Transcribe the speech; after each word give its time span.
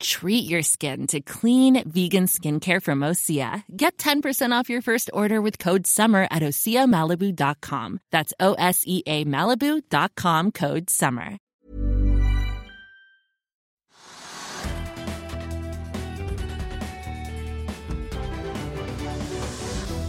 Treat 0.00 0.44
your 0.48 0.62
skin 0.62 1.06
to 1.06 1.20
clean 1.20 1.82
vegan 1.88 2.26
skincare 2.26 2.82
from 2.82 3.00
Osea. 3.00 3.64
Get 3.74 3.96
10% 3.96 4.52
off 4.52 4.68
your 4.68 4.82
first 4.82 5.10
order 5.12 5.40
with 5.40 5.58
code 5.58 5.86
SUMMER 5.86 6.28
at 6.30 6.42
OseaMalibu.com. 6.42 8.00
That's 8.12 8.34
O 8.38 8.54
S 8.54 8.82
E 8.86 9.02
A 9.06 9.24
Malibu.com 9.24 10.52
code 10.52 10.90
SUMMER. 10.90 11.38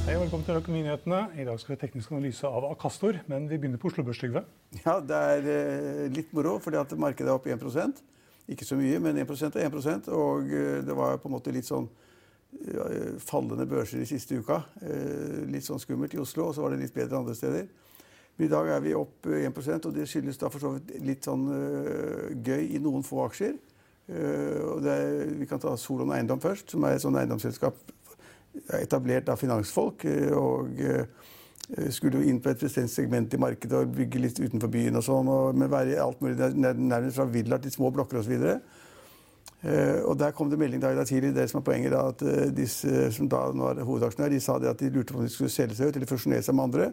Hei 0.07 0.15
velkommen 0.15 0.45
til 0.45 0.55
Økonominyhetene. 0.55 1.17
I 1.35 1.45
dag 1.47 1.59
skal 1.59 1.73
vi 1.73 1.75
ha 1.75 1.79
teknisk 1.81 2.11
analyse 2.11 2.47
av 2.47 2.63
Akastor, 2.71 3.19
men 3.27 3.49
vi 3.49 3.57
begynner 3.59 3.79
på 3.79 3.89
Oslo 3.89 4.03
Børs, 4.07 4.19
Trygve. 4.19 4.43
Ja, 4.85 4.99
det 5.03 5.17
er 5.31 5.49
eh, 5.51 6.05
litt 6.15 6.31
moro, 6.35 6.57
fordi 6.63 6.79
at 6.79 6.95
markedet 6.95 7.27
er 7.27 7.35
opp 7.35 7.47
1 7.51 7.59
Ikke 8.47 8.65
så 8.65 8.77
mye, 8.79 8.99
men 9.03 9.17
1 9.19 9.57
er 9.59 9.67
1 9.67 10.07
Og 10.15 10.51
eh, 10.53 10.83
det 10.85 10.95
var 10.95 11.19
på 11.19 11.27
en 11.27 11.35
måte 11.35 11.51
litt 11.51 11.67
sånn 11.67 11.87
eh, 11.87 13.17
fallende 13.19 13.67
børser 13.67 14.01
i 14.01 14.07
siste 14.07 14.39
uka. 14.39 14.61
Eh, 14.81 15.43
litt 15.51 15.67
sånn 15.67 15.81
skummelt 15.83 16.15
i 16.15 16.21
Oslo, 16.21 16.47
og 16.47 16.55
så 16.55 16.63
var 16.63 16.73
det 16.73 16.85
litt 16.85 16.95
bedre 16.95 17.19
andre 17.19 17.35
steder. 17.35 17.67
Men 18.37 18.45
i 18.47 18.51
dag 18.51 18.69
er 18.71 18.83
vi 18.85 18.95
opp 18.95 19.27
eh, 19.27 19.43
1 19.49 19.89
og 19.89 19.93
det 19.95 20.07
skyldes 20.07 20.39
da 20.39 20.51
for 20.53 20.63
så 20.63 20.75
vidt 20.77 20.95
litt 21.03 21.27
sånn 21.27 21.47
gøy 22.45 22.71
i 22.77 22.83
noen 22.83 23.03
få 23.03 23.25
aksjer. 23.27 23.57
Er, 24.07 25.33
vi 25.35 25.45
kan 25.49 25.59
ta 25.59 25.73
Solon 25.75 26.13
Eiendom 26.15 26.39
først, 26.39 26.71
som 26.71 26.85
er 26.87 26.95
et 26.95 27.03
sånn 27.03 27.17
eiendomsselskap 27.19 27.75
etablert 28.77 29.27
av 29.27 29.41
finansfolk. 29.41 30.05
og 30.31 30.79
skulle 31.91 32.23
inn 32.23 32.39
på 32.39 32.51
et 32.53 32.61
bestemt 32.61 32.91
segment 32.91 33.33
i 33.35 33.39
markedet 33.41 33.75
og 33.75 33.95
bygge 33.95 34.21
litt 34.23 34.37
utenfor 34.39 34.69
byen 34.71 34.95
og 34.95 35.03
sånn, 35.03 35.27
og 35.27 35.57
med 35.57 35.71
være 35.71 35.97
alt 35.99 36.21
mulig 36.23 36.37
nærmest 36.55 37.17
fra 37.17 37.25
villaer 37.27 37.63
til 37.63 37.73
små 37.73 37.91
blokker 37.91 38.21
osv. 38.21 38.45
Uh, 39.57 40.05
og 40.05 40.19
der 40.19 40.35
kom 40.37 40.51
det 40.51 40.59
melding 40.61 40.81
da 40.83 40.91
i 40.93 40.95
dag 40.95 41.07
tidlig, 41.09 41.33
det 41.33 41.47
som 41.49 41.59
er 41.59 41.65
poenget 41.65 41.91
da, 41.91 42.03
at 42.11 42.21
uh, 42.21 42.43
disse 42.53 43.07
som 43.15 43.29
da 43.31 43.47
nå 43.57 43.71
hovedaksjonærer, 43.87 44.35
de 44.35 44.41
sa 44.43 44.59
det 44.61 44.69
at 44.69 44.83
de 44.83 44.91
lurte 44.93 45.15
på 45.15 45.19
om 45.19 45.25
de 45.25 45.33
skulle 45.33 45.49
selge 45.49 45.79
seg 45.79 45.89
ut 45.89 45.97
eller 45.97 46.09
fusjonere 46.11 46.45
seg 46.45 46.55
med 46.55 46.67
andre. 46.67 46.91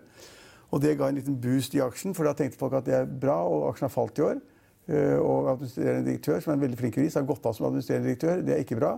Og 0.73 0.81
det 0.83 0.95
ga 0.99 1.11
en 1.11 1.19
liten 1.21 1.37
boost 1.39 1.77
i 1.77 1.83
aksjen, 1.85 2.17
for 2.17 2.25
da 2.25 2.33
tenkte 2.35 2.59
folk 2.59 2.79
at 2.79 2.89
det 2.89 2.97
er 2.97 3.11
bra, 3.11 3.37
og 3.45 3.69
aksjen 3.69 3.87
har 3.87 3.93
falt 3.93 4.19
i 4.19 4.25
år. 4.31 4.41
Uh, 4.89 5.19
og 5.21 5.51
administrerende 5.53 6.09
direktør, 6.09 6.41
som 6.41 6.55
er 6.55 6.59
en 6.59 6.65
veldig 6.65 6.81
flink 6.81 6.97
jurist, 6.99 7.21
har 7.21 7.29
gått 7.29 7.47
av 7.47 7.59
som 7.59 7.69
administrerende 7.69 8.09
direktør. 8.09 8.41
Det 8.49 8.57
er 8.57 8.65
ikke 8.65 8.81
bra. 8.81 8.95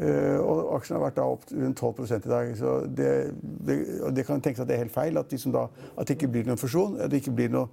Eh, 0.00 0.38
og 0.40 0.70
aksjen 0.78 0.96
har 0.96 1.02
vært 1.02 1.18
da 1.18 1.26
opp 1.28 1.42
rundt 1.52 1.80
12 1.82 2.06
i 2.16 2.30
dag. 2.30 2.50
Så 2.56 2.74
det, 2.88 3.12
det, 3.68 3.76
det 4.16 4.24
kan 4.26 4.40
tenkes 4.40 4.62
at 4.64 4.70
det 4.70 4.78
er 4.78 4.84
helt 4.86 4.94
feil. 4.94 5.18
At, 5.20 5.30
de 5.30 5.52
da, 5.52 5.66
at 5.96 6.08
det 6.08 6.16
ikke 6.16 6.30
blir 6.32 6.48
noen 6.48 6.60
fusjon, 6.60 6.96
at 7.00 7.12
det 7.12 7.20
ikke 7.20 7.36
blir 7.36 7.52
noe 7.52 7.68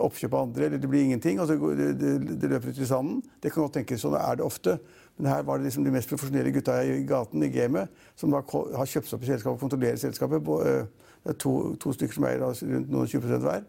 oppkjøp 0.00 0.32
av 0.32 0.46
andre, 0.46 0.66
eller 0.66 0.80
det 0.80 0.88
blir 0.88 1.04
ingenting. 1.04 1.40
og 1.40 1.48
så 1.50 1.56
det, 1.76 1.90
det, 1.98 2.50
løper 2.50 2.70
ut 2.70 2.78
i 2.78 2.88
sanden. 2.88 3.22
Det 3.42 3.52
kan 3.52 3.66
godt 3.66 3.80
tenkes. 3.80 4.04
Sånn 4.04 4.16
er 4.16 4.38
det 4.38 4.46
ofte. 4.46 4.78
Men 5.18 5.32
her 5.32 5.42
var 5.48 5.58
det 5.58 5.68
liksom 5.68 5.84
de 5.84 5.92
mest 5.92 6.08
profesjonelle 6.08 6.54
gutta 6.54 6.78
i 6.86 7.02
gaten 7.08 7.42
i 7.44 7.50
gamet 7.52 7.90
som 8.16 8.32
da 8.32 8.40
har 8.40 8.88
kjøpt 8.88 9.10
seg 9.10 9.18
opp 9.18 9.26
i 9.26 9.32
selskapet 9.32 9.56
og 9.58 9.66
kontrollerer 9.66 10.00
selskapet. 10.00 10.52
Eh, 10.66 11.08
Det 11.22 11.30
er 11.30 11.38
to, 11.38 11.76
to 11.78 11.92
stykker 11.94 12.16
som 12.16 12.24
eier 12.26 12.40
rundt 12.42 12.88
noen 12.90 13.04
og 13.04 13.10
20 13.10 13.44
hver. 13.44 13.66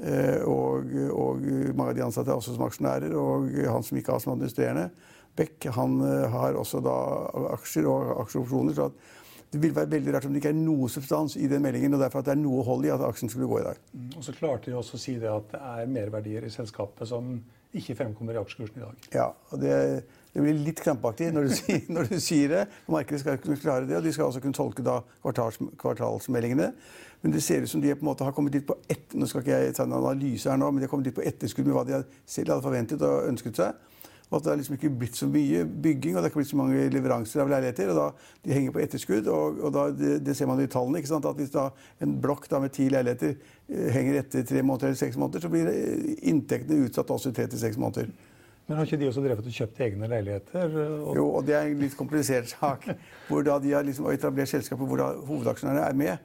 Eh, 0.00 0.44
Og, 0.44 0.94
og 1.12 1.42
mange 1.76 1.90
av 1.90 1.96
de 1.96 2.04
ansatte 2.04 2.30
er 2.30 2.36
også 2.36 2.54
som 2.54 2.64
aksjonærer. 2.68 3.12
Og 3.16 3.50
han 3.66 3.82
som 3.82 3.98
gikk 3.98 4.08
av 4.14 4.20
som 4.20 4.32
administrerende, 4.32 4.90
Beck, 5.36 5.68
han 5.76 6.00
eh, 6.06 6.26
har 6.32 6.56
også 6.56 6.80
da 6.84 6.96
aksjer 7.54 7.88
og 7.90 8.16
aksjeopsjoner. 8.24 8.76
så 8.76 8.90
det 9.52 9.62
vil 9.62 9.74
være 9.76 9.90
veldig 9.90 10.14
rart 10.14 10.26
om 10.26 10.34
det 10.34 10.40
ikke 10.42 10.50
er 10.50 10.58
noe 10.58 10.88
substans 10.90 11.36
i 11.38 11.46
den 11.48 11.62
meldingen, 11.62 11.94
og 11.94 12.00
derfor 12.02 12.20
at 12.20 12.28
det 12.28 12.34
er 12.34 12.40
noe 12.40 12.64
hold 12.66 12.84
i 12.84 12.90
at 12.92 13.04
aksjen 13.06 13.30
skulle 13.30 13.46
gå 13.48 13.60
i 13.60 13.66
dag. 13.68 13.78
Og 14.18 14.24
så 14.26 14.34
klarte 14.34 14.72
de 14.72 14.76
også 14.76 14.98
å 14.98 15.00
si 15.00 15.14
det 15.22 15.30
at 15.30 15.52
det 15.52 15.60
er 15.70 15.92
merverdier 15.92 16.44
i 16.44 16.52
selskapet 16.52 17.08
som 17.08 17.36
ikke 17.76 17.96
fremkommer 17.98 18.36
i 18.36 18.40
aksjekursen 18.40 18.80
i 18.80 18.84
dag. 18.84 19.08
Ja, 19.14 19.26
og 19.52 19.62
det, 19.62 19.72
det 20.34 20.42
blir 20.42 20.60
litt 20.66 20.82
krampaktig 20.82 21.30
når 21.34 21.48
du, 21.48 21.54
sier, 21.60 21.82
når 21.92 22.10
du 22.10 22.18
sier 22.22 22.52
det. 22.52 22.62
Markedet 22.90 23.22
skal 23.22 23.40
kunne 23.42 23.58
klare 23.60 23.88
det, 23.88 23.96
og 23.98 24.06
de 24.06 24.14
skal 24.16 24.30
også 24.30 24.42
kunne 24.44 24.56
tolke 24.56 24.84
da 24.86 24.98
kvartals, 25.22 25.60
kvartalsmeldingene. 25.80 26.72
Men 27.22 27.32
det 27.32 27.42
ser 27.42 27.64
ut 27.64 27.70
som 27.70 27.82
de 27.82 27.94
på 27.94 28.04
en 28.04 28.10
måte 28.10 28.26
har 28.26 28.34
kommet 28.36 28.54
litt 28.54 28.66
på 28.68 28.76
ett, 28.92 29.14
nå 29.16 29.28
skal 29.30 29.44
ikke 29.44 29.60
jeg 29.62 29.76
ta 29.78 29.86
en 29.86 29.96
analyse 29.96 30.50
her 30.50 30.58
nå, 30.60 30.68
men 30.70 30.82
de 30.82 30.88
har 30.88 30.92
kommet 30.92 31.08
litt 31.08 31.16
på 31.16 31.24
etterskudd 31.26 31.68
med 31.68 31.78
hva 31.78 31.86
de 31.88 32.02
selv 32.28 32.52
hadde 32.52 32.66
forventet 32.66 33.04
og 33.06 33.30
ønsket 33.30 33.62
seg. 33.62 33.86
Og 34.26 34.36
at 34.38 34.42
det 34.42 34.50
har 34.50 34.58
liksom 34.58 34.74
ikke 34.74 34.90
blitt 34.90 35.16
så 35.18 35.28
mye 35.30 35.62
bygging, 35.64 36.16
og 36.16 36.18
det 36.18 36.24
har 36.24 36.32
ikke 36.32 36.40
blitt 36.40 36.50
så 36.50 36.58
mange 36.58 36.86
leveranser 36.90 37.44
av 37.44 37.50
leiligheter. 37.52 37.92
og 37.92 37.98
da 38.00 38.06
De 38.42 38.54
henger 38.56 38.72
på 38.74 38.82
etterskudd, 38.82 39.28
og, 39.30 39.60
og 39.62 39.74
da, 39.76 39.84
det, 39.94 40.14
det 40.26 40.34
ser 40.36 40.50
man 40.50 40.62
i 40.62 40.66
tallene. 40.70 40.98
ikke 40.98 41.12
sant? 41.12 41.28
At 41.30 41.38
Hvis 41.38 41.54
da 41.54 41.68
en 42.02 42.16
blokk 42.22 42.48
da 42.50 42.58
med 42.62 42.74
ti 42.74 42.88
leiligheter 42.90 43.36
eh, 43.36 43.90
henger 43.94 44.22
etter 44.24 44.46
tre 44.48 44.64
måneder 44.66 44.90
eller 44.90 44.98
seks 44.98 45.18
måneder, 45.20 45.46
så 45.46 45.52
blir 45.52 45.70
eh, 45.70 46.16
inntektene 46.26 46.88
utsatt 46.88 47.12
også 47.14 47.30
i 47.30 47.38
tre 47.38 47.46
til 47.52 47.62
seks 47.62 47.78
måneder. 47.78 48.10
Men 48.66 48.80
har 48.80 48.88
ikke 48.88 48.98
de 48.98 49.06
også 49.06 49.22
drevet 49.22 49.46
og 49.46 49.54
kjøpt 49.54 49.80
egne 49.86 50.08
leiligheter? 50.10 50.72
Og, 50.74 51.10
Jo, 51.14 51.26
og 51.38 51.44
det 51.46 51.54
er 51.54 51.68
en 51.68 51.84
litt 51.84 51.94
komplisert 51.94 52.50
sak. 52.50 52.88
Hvor 53.28 53.44
da 53.46 53.60
de 53.62 53.76
har 53.76 53.86
liksom 53.86 54.08
etablert 54.10 54.50
selskapet 54.50 54.90
hvor 54.90 54.98
da 54.98 55.12
hovedaksjonærene 55.28 55.84
er 55.86 55.94
med. 55.94 56.24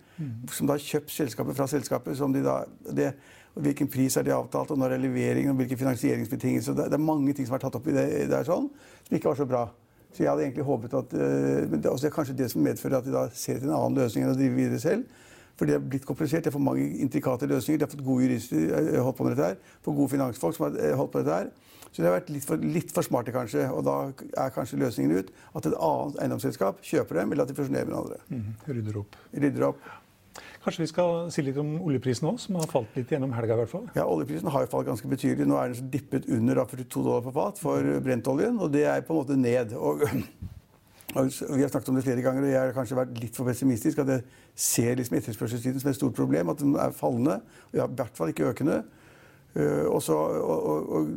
Som 0.50 0.66
da 0.66 0.74
har 0.74 0.82
kjøpt 0.82 1.14
selskapet 1.14 1.60
fra 1.60 1.68
selskapet. 1.70 2.18
Som 2.18 2.34
de 2.34 2.42
da, 2.42 2.64
det, 2.90 3.12
hvilken 3.56 3.90
pris 3.92 4.16
er 4.18 4.24
det 4.28 4.34
avtalt, 4.36 4.72
og 4.72 4.80
når 4.80 4.96
er 4.96 5.04
leveringen, 5.04 5.52
og 5.52 5.60
hvilke 5.60 5.78
finansieringsbetingelser. 5.78 6.78
Det, 6.78 6.94
er 6.94 7.04
mange 7.04 7.34
ting 7.34 7.48
som 7.48 7.58
er 7.58 7.64
tatt 7.64 7.76
opp 7.76 7.88
i 7.88 7.96
det, 7.96 8.06
det 8.32 8.38
er 8.38 8.48
sånn, 8.48 8.70
som 9.08 9.18
ikke 9.18 9.32
var 9.32 9.40
så 9.42 9.48
bra. 9.50 9.66
Så 10.12 10.24
jeg 10.24 10.32
hadde 10.32 10.44
egentlig 10.44 10.68
håpet 10.68 10.94
at 11.00 11.14
eh, 11.16 11.68
Men 11.72 11.82
det, 11.84 11.92
er 11.92 12.12
kanskje 12.12 12.36
det 12.36 12.50
som 12.52 12.64
medfører 12.64 12.98
at 13.00 13.06
de 13.08 13.14
da 13.14 13.28
ser 13.32 13.58
etter 13.58 13.70
en 13.70 13.78
annen 13.78 14.00
løsning 14.02 14.26
enn 14.26 14.34
å 14.34 14.40
drive 14.40 14.58
videre 14.58 14.80
selv. 14.84 15.28
For 15.60 15.70
det 15.70 15.78
er 15.78 15.84
blitt 15.84 16.08
komplisert. 16.08 16.44
Det 16.44 16.52
er 16.52 16.56
for 16.56 16.64
mange 16.64 16.84
intrikate 17.04 17.48
løsninger. 17.48 17.80
De 17.80 17.86
har 17.86 17.92
fått 17.92 18.04
gode 18.04 18.26
jurister 18.26 18.76
eh, 18.80 19.00
holdt 19.00 19.20
på 19.20 19.28
med 19.28 19.36
dette 19.36 19.52
her. 19.54 19.76
For 19.86 19.96
gode 19.96 20.12
finansfolk 20.16 20.58
som 20.58 20.68
har 20.68 20.80
eh, 20.80 20.96
holdt 21.00 21.14
på 21.14 21.22
med 21.22 21.30
dette 21.30 21.40
her. 21.44 21.72
Så 21.92 22.00
de 22.00 22.08
har 22.08 22.16
vært 22.16 22.32
litt 22.32 22.48
for, 22.48 22.68
litt 22.76 22.92
for 22.96 23.08
smarte, 23.08 23.34
kanskje. 23.36 23.66
Og 23.72 23.84
da 23.88 23.96
er 24.12 24.54
kanskje 24.56 24.80
løsningen 24.80 25.18
ut 25.20 25.32
at 25.60 25.68
et 25.68 25.76
annet 25.76 26.22
eiendomsselskap 26.24 26.80
kjøper 26.88 27.20
dem, 27.20 27.34
eller 27.34 27.48
at 27.48 27.52
de 27.52 27.58
fusjonerer 27.58 27.90
med 27.92 28.00
andre. 28.00 28.20
Mm, 28.32 28.54
rydder 28.68 29.02
opp. 29.04 29.18
Rydder 29.36 29.68
opp. 29.68 29.90
Kanskje 30.62 30.84
vi 30.84 30.90
skal 30.92 31.30
si 31.34 31.42
litt 31.42 31.58
om 31.58 31.72
oljeprisen 31.82 32.28
òg, 32.30 32.38
som 32.42 32.58
har 32.60 32.70
falt 32.70 32.94
litt 32.94 33.10
gjennom 33.10 33.32
helga 33.34 33.56
i 33.56 33.60
hvert 33.64 33.72
fall. 33.72 33.88
Ja, 33.98 34.04
Oljeprisen 34.06 34.52
har 34.54 34.62
jo 34.62 34.70
falt 34.70 34.92
ganske 34.92 35.10
betydelig. 35.10 35.48
Nå 35.50 35.58
er 35.58 35.74
den 35.74 35.90
dippet 35.94 36.28
under 36.30 36.60
da 36.62 36.66
42 36.70 37.02
dollar 37.02 37.24
på 37.26 37.34
fat 37.34 37.62
for 37.62 37.88
brentoljen, 38.06 38.60
og 38.62 38.70
det 38.76 38.84
er 38.86 39.02
på 39.08 39.16
en 39.16 39.22
måte 39.24 39.38
ned. 39.42 39.74
Og, 39.74 40.04
og 41.18 41.32
vi 41.34 41.64
har 41.64 41.72
snakket 41.74 41.90
om 41.90 41.98
det 41.98 42.06
flere 42.06 42.26
ganger, 42.28 42.46
og 42.46 42.54
jeg 42.54 42.62
har 42.62 42.76
kanskje 42.78 43.00
vært 43.00 43.18
litt 43.24 43.40
for 43.40 43.50
pessimistisk. 43.50 44.04
At 44.06 44.14
jeg 44.14 44.26
ser 44.54 45.02
liksom 45.02 45.18
etterspørselssiden 45.18 45.82
som 45.82 45.90
et 45.90 45.98
stort 45.98 46.20
problem, 46.22 46.54
at 46.54 46.62
den 46.62 46.78
er 46.78 46.94
fallende. 46.94 47.40
Og 47.72 47.82
i 47.82 47.88
hvert 47.88 48.22
fall 48.22 48.36
ikke 48.36 48.52
økende. 48.54 48.84
Uh, 49.58 49.90
og, 49.90 49.98
så, 50.06 50.14
og, 50.16 50.94
og 50.94 51.10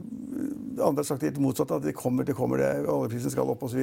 andre 0.80 1.02
har 1.02 1.08
sagt 1.08 1.24
litt 1.26 1.40
motsatt, 1.42 1.72
at 1.76 1.84
det 1.84 1.94
kommer, 1.96 2.26
det 2.26 2.36
kommer, 2.38 2.60
det, 2.60 2.70
oljeprisen 2.90 3.32
skal 3.32 3.50
opp 3.50 3.62
osv. 3.66 3.82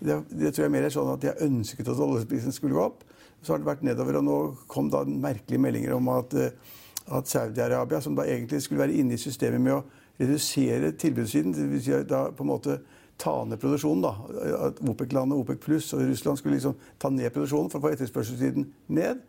Det, 0.00 0.16
det 0.30 0.52
tror 0.54 0.64
jeg 0.66 0.74
mer 0.74 0.86
er 0.86 0.94
sånn 0.94 1.12
at 1.12 1.22
de 1.22 1.30
har 1.30 1.42
ønsket 1.44 1.90
at 1.90 2.00
oljeprisen 2.06 2.54
skulle 2.54 2.76
gå 2.76 2.86
opp. 2.86 3.04
Så 3.44 3.52
har 3.52 3.60
det 3.60 3.68
vært 3.68 3.84
nedover, 3.84 4.18
og 4.20 4.26
nå 4.26 4.38
kom 4.72 4.88
da 4.92 5.04
merkelige 5.04 5.60
meldinger 5.60 5.94
om 5.98 6.08
at, 6.14 6.34
uh, 6.34 7.18
at 7.18 7.28
Saudi-Arabia, 7.28 8.00
som 8.00 8.16
da 8.16 8.24
egentlig 8.24 8.62
skulle 8.64 8.82
være 8.86 8.96
inne 9.02 9.18
i 9.18 9.20
systemet 9.20 9.60
med 9.60 9.76
å 9.76 9.82
redusere 10.20 10.94
tilbudssiden, 10.98 11.52
dvs. 11.54 11.84
Si 11.84 12.02
da 12.08 12.24
på 12.32 12.46
en 12.46 12.52
måte 12.54 12.78
ta 13.20 13.34
ned 13.46 13.60
produksjonen, 13.62 14.02
da. 14.02 14.14
At 14.68 14.80
OPEC-landet, 14.82 15.38
OPEC 15.38 15.60
pluss 15.62 15.92
og 15.94 16.02
Russland 16.08 16.40
skulle 16.40 16.56
liksom 16.56 16.74
ta 16.98 17.10
ned 17.12 17.30
produksjonen 17.34 17.70
for 17.70 17.78
å 17.78 17.86
få 17.86 17.94
etterspørselssiden 17.94 18.66
ned. 18.96 19.22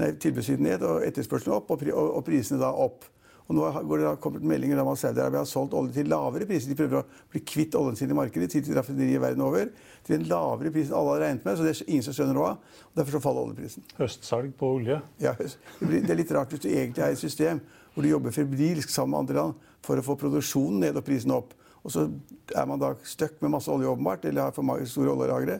Nei, 0.00 0.10
tilbudssiden 0.20 0.66
ned 0.66 0.84
og 0.86 1.04
etterspørselen 1.06 1.56
opp, 1.56 1.70
og, 1.72 1.80
pri 1.80 1.92
og, 1.92 2.14
og 2.18 2.24
prisene 2.26 2.60
da 2.60 2.72
opp. 2.72 3.06
Og 3.50 3.56
nå 3.58 3.66
går 3.66 3.98
det 3.98 4.06
da 4.06 4.12
kommet 4.22 4.44
meldinger 4.46 4.78
om 4.78 4.92
at 4.92 5.00
Saudi-Arabia 5.00 5.40
har 5.42 5.48
solgt 5.50 5.72
olje 5.74 5.96
til 5.96 6.06
lavere 6.06 6.46
priser. 6.46 6.70
De 6.70 6.76
prøver 6.78 7.00
å 7.00 7.30
bli 7.32 7.40
kvitt 7.42 7.74
oljen 7.74 7.96
sin 7.98 8.12
i 8.12 8.14
markedet 8.14 8.46
til 8.52 8.76
raffinerier 8.76 9.18
verden 9.18 9.42
over. 9.42 9.72
Til 10.06 10.20
en 10.20 10.28
lavere 10.30 10.70
pris 10.70 10.86
enn 10.86 10.94
alle 11.00 11.16
har 11.16 11.24
regnet 11.24 11.48
med. 11.48 11.58
Så 11.58 11.66
det 11.66 11.72
er 11.72 11.80
ingen 11.88 12.06
som 12.06 12.14
skjønner 12.14 12.38
noe 12.38 12.52
av. 12.52 12.78
Derfor 12.94 13.16
så 13.16 13.22
faller 13.24 13.48
oljeprisen. 13.48 13.88
Høstsalg 13.98 14.54
på 14.60 14.70
olje. 14.76 15.00
Ja, 15.18 15.34
det, 15.34 15.50
blir, 15.82 15.98
det 16.06 16.14
er 16.14 16.20
litt 16.22 16.30
rart 16.36 16.54
hvis 16.54 16.62
du 16.62 16.68
egentlig 16.70 17.02
er 17.02 17.10
i 17.10 17.18
et 17.18 17.24
system 17.24 17.58
hvor 17.90 18.06
du 18.06 18.12
jobber 18.12 18.36
febrilsk 18.36 18.92
sammen 18.94 19.16
med 19.16 19.24
andre 19.24 19.38
land 19.40 19.68
for 19.82 19.98
å 19.98 20.06
få 20.06 20.14
produksjonen 20.20 20.84
ned 20.86 21.00
og 21.00 21.06
prisen 21.10 21.34
opp. 21.34 21.50
Og 21.82 21.90
så 21.90 22.06
er 22.54 22.70
man 22.70 22.78
da 22.78 22.92
stuck 23.02 23.40
med 23.42 23.56
masse 23.56 23.72
olje, 23.72 23.90
åpenbart, 23.90 24.30
eller 24.30 24.46
har 24.46 24.54
for 24.54 24.86
store 24.86 25.16
oljelagre. 25.16 25.58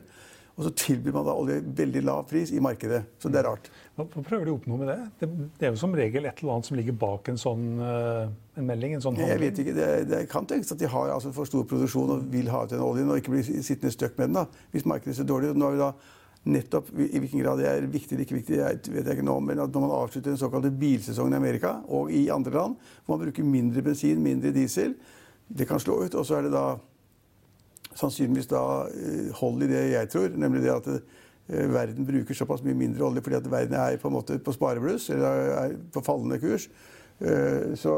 Og 0.57 0.65
så 0.67 0.71
tilbyr 0.75 1.13
man 1.15 1.25
da 1.25 1.33
olje 1.39 1.61
veldig 1.77 2.01
lav 2.03 2.25
pris 2.29 2.51
i 2.51 2.59
markedet. 2.61 3.01
Så 3.23 3.29
det 3.31 3.39
er 3.39 3.47
rart. 3.47 3.69
Hva 3.95 4.03
hva 4.11 4.23
prøver 4.27 4.45
de 4.45 4.51
å 4.51 4.57
oppnå 4.59 4.77
med 4.81 4.89
det? 4.91 4.97
det? 5.21 5.29
Det 5.57 5.67
er 5.67 5.71
jo 5.73 5.79
som 5.79 5.93
regel 5.95 6.25
et 6.27 6.41
eller 6.43 6.53
annet 6.57 6.67
som 6.67 6.77
ligger 6.77 6.97
bak 7.01 7.29
en 7.31 7.39
sånn 7.39 7.65
eh, 7.81 8.29
en 8.59 8.67
melding? 8.67 8.93
en 8.97 9.01
sånn 9.05 9.15
Jeg 9.19 9.29
handling. 9.31 9.51
vet 9.51 9.61
ikke, 9.63 9.75
Det, 9.79 9.89
det 10.11 10.23
kan 10.29 10.45
tenkes 10.49 10.71
at 10.75 10.81
de 10.83 10.89
har 10.91 11.13
altså 11.15 11.31
for 11.35 11.47
stor 11.49 11.63
produksjon 11.69 12.11
og 12.17 12.25
vil 12.33 12.49
ha 12.51 12.65
ut 12.65 12.73
den 12.75 12.83
oljen 12.83 13.09
og 13.09 13.21
ikke 13.21 13.31
bli 13.37 13.43
sittende 13.63 13.93
støkk 13.95 14.17
med 14.19 14.29
den. 14.33 14.41
da, 14.41 14.65
Hvis 14.75 14.85
markedet 14.85 15.15
er 15.15 15.21
så 15.23 15.27
dårlig. 15.27 15.53
Nå 15.55 15.69
har 15.69 15.77
vi 15.77 15.81
da 15.85 15.91
nettopp 16.51 16.87
i 16.97 17.19
hvilken 17.21 17.43
grad 17.43 17.59
det 17.61 17.67
er 17.69 17.83
viktig 17.85 18.15
eller 18.15 18.25
ikke 18.25 18.37
viktig, 18.39 18.55
jeg 18.57 18.77
vet 18.95 19.05
jeg 19.05 19.17
ikke 19.19 19.25
nå, 19.27 19.35
men 19.45 19.59
at 19.61 19.69
når 19.75 19.83
man 19.83 19.91
avslutter 19.93 20.31
den 20.33 20.39
såkalte 20.41 20.71
bilsesongen 20.73 21.35
i 21.35 21.37
Amerika 21.37 21.75
og 21.93 22.09
i 22.11 22.23
andre 22.33 22.55
land, 22.55 22.79
hvor 23.05 23.13
man 23.15 23.27
bruker 23.27 23.45
mindre 23.45 23.83
bensin, 23.85 24.23
mindre 24.25 24.49
diesel, 24.55 24.95
det 25.47 25.67
kan 25.69 25.77
slå 25.83 25.99
ut. 26.07 26.15
Og 26.17 26.25
så 26.25 26.39
er 26.39 26.47
det 26.47 26.55
da 26.55 26.63
sannsynligvis 27.95 28.49
da 28.51 28.61
eh, 28.87 29.27
hold 29.41 29.63
i 29.63 29.69
det 29.71 29.83
jeg 29.91 30.09
tror, 30.13 30.31
nemlig 30.35 30.63
det 30.63 30.71
at 30.73 30.87
eh, 30.93 31.67
verden 31.73 32.07
bruker 32.07 32.37
såpass 32.37 32.63
mye 32.63 32.77
mindre 32.77 33.05
olje 33.05 33.23
fordi 33.25 33.39
at 33.39 33.51
verden 33.51 33.77
er 33.79 33.99
på 34.01 34.07
en 34.07 34.15
måte 34.15 34.39
på 34.39 34.55
sparebluss, 34.55 35.09
eller 35.09 35.53
er 35.57 35.77
på 35.93 36.03
fallende 36.05 36.39
kurs. 36.39 36.69
Eh, 37.21 37.75
så, 37.75 37.93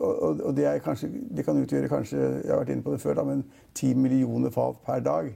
og, 0.00 0.40
og 0.40 0.56
det, 0.56 0.82
kanskje, 0.84 1.10
det, 1.36 1.44
kan 1.44 1.58
utgjøre 1.60 1.88
kanskje 1.92 2.18
jeg 2.18 2.50
har 2.50 2.62
vært 2.62 2.74
inne 2.74 2.86
på 2.86 2.94
det 2.94 3.02
før 3.02 3.20
da, 3.20 3.26
men 3.28 3.44
10 3.74 3.94
millioner 3.94 4.50
fat 4.50 4.80
per 4.86 5.00
dag. 5.04 5.32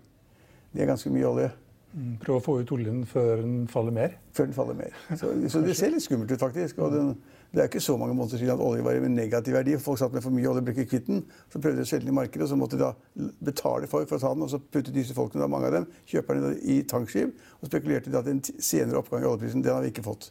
Det 0.72 0.82
er 0.82 0.92
ganske 0.92 1.10
mye 1.10 1.28
olje. 1.28 1.50
Prøv 1.96 2.16
prøve 2.20 2.40
å 2.40 2.44
få 2.44 2.54
ut 2.60 2.72
oljen 2.76 3.04
før 3.08 3.40
den 3.40 3.60
faller 3.72 3.94
mer? 3.96 4.16
Før 4.36 4.48
den 4.48 4.56
faller 4.56 4.76
mer. 4.76 4.96
Så, 5.16 5.30
så 5.48 5.62
det 5.64 5.76
ser 5.78 5.94
litt 5.94 6.04
skummelt 6.04 6.32
ut, 6.32 6.40
faktisk. 6.40 6.80
Og 6.84 6.92
den, 6.92 7.14
det 7.56 7.62
er 7.62 7.70
ikke 7.70 7.80
så 7.80 7.94
mange 7.96 8.14
måneder 8.14 8.36
siden 8.36 8.52
at 8.52 8.60
olje 8.60 8.84
var 8.84 8.98
i 8.98 9.08
negativ 9.08 9.54
verdi. 9.56 9.78
Folk 9.80 9.98
satt 9.98 10.12
med 10.12 10.20
for 10.20 10.34
mye 10.34 10.44
olje 10.50 10.60
og 10.60 10.66
ble 10.66 10.74
ikke 10.74 10.90
kvitt 10.90 11.06
den. 11.06 11.22
Så 11.48 11.56
prøvde 11.56 11.80
de 11.80 11.86
å 11.86 11.88
selge 11.88 12.04
den 12.04 12.12
i 12.12 12.16
markedet, 12.18 12.44
og 12.44 12.50
så 12.50 12.58
måtte 12.60 12.76
de 12.76 12.84
da 12.84 13.30
betale 13.48 13.88
for, 13.88 14.04
for 14.04 14.18
å 14.18 14.20
ta 14.20 14.32
den. 14.34 14.44
Og 14.44 14.52
så 14.52 14.60
puttet 14.60 14.92
disse 14.92 15.16
folkene, 15.16 15.40
da, 15.40 15.48
mange 15.48 15.70
av 15.70 15.78
dem, 15.78 15.86
kjøper 16.12 16.42
den 16.42 16.58
i 16.60 16.82
tankskip 16.84 17.32
og 17.62 17.70
spekulerte 17.70 18.12
da 18.12 18.20
at 18.20 18.28
en 18.28 18.42
senere 18.44 19.00
oppgang 19.00 19.24
i 19.24 19.30
oljeprisen, 19.30 19.64
den 19.64 19.72
har 19.72 19.80
vi 19.86 19.94
ikke 19.94 20.04
fått. 20.04 20.28